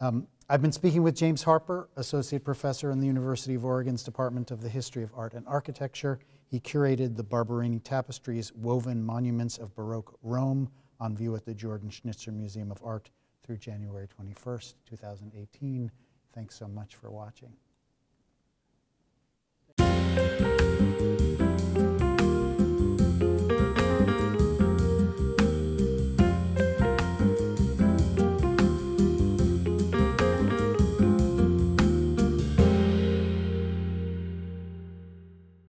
Um, 0.00 0.26
I've 0.48 0.62
been 0.62 0.72
speaking 0.72 1.04
with 1.04 1.14
James 1.14 1.44
Harper, 1.44 1.88
Associate 1.96 2.42
Professor 2.42 2.90
in 2.90 2.98
the 2.98 3.06
University 3.06 3.54
of 3.54 3.64
Oregon's 3.64 4.02
Department 4.02 4.50
of 4.50 4.60
the 4.60 4.68
History 4.68 5.04
of 5.04 5.10
Art 5.16 5.34
and 5.34 5.46
Architecture. 5.46 6.18
He 6.54 6.60
curated 6.60 7.16
the 7.16 7.24
Barberini 7.24 7.80
tapestries, 7.80 8.52
woven 8.54 9.02
monuments 9.02 9.58
of 9.58 9.74
Baroque 9.74 10.16
Rome, 10.22 10.70
on 11.00 11.16
view 11.16 11.34
at 11.34 11.44
the 11.44 11.52
Jordan 11.52 11.90
Schnitzer 11.90 12.30
Museum 12.30 12.70
of 12.70 12.80
Art 12.84 13.10
through 13.42 13.56
January 13.56 14.06
21st, 14.06 14.74
2018. 14.88 15.90
Thanks 16.32 16.56
so 16.56 16.68
much 16.68 16.94
for 16.94 17.10
watching. 17.10 17.52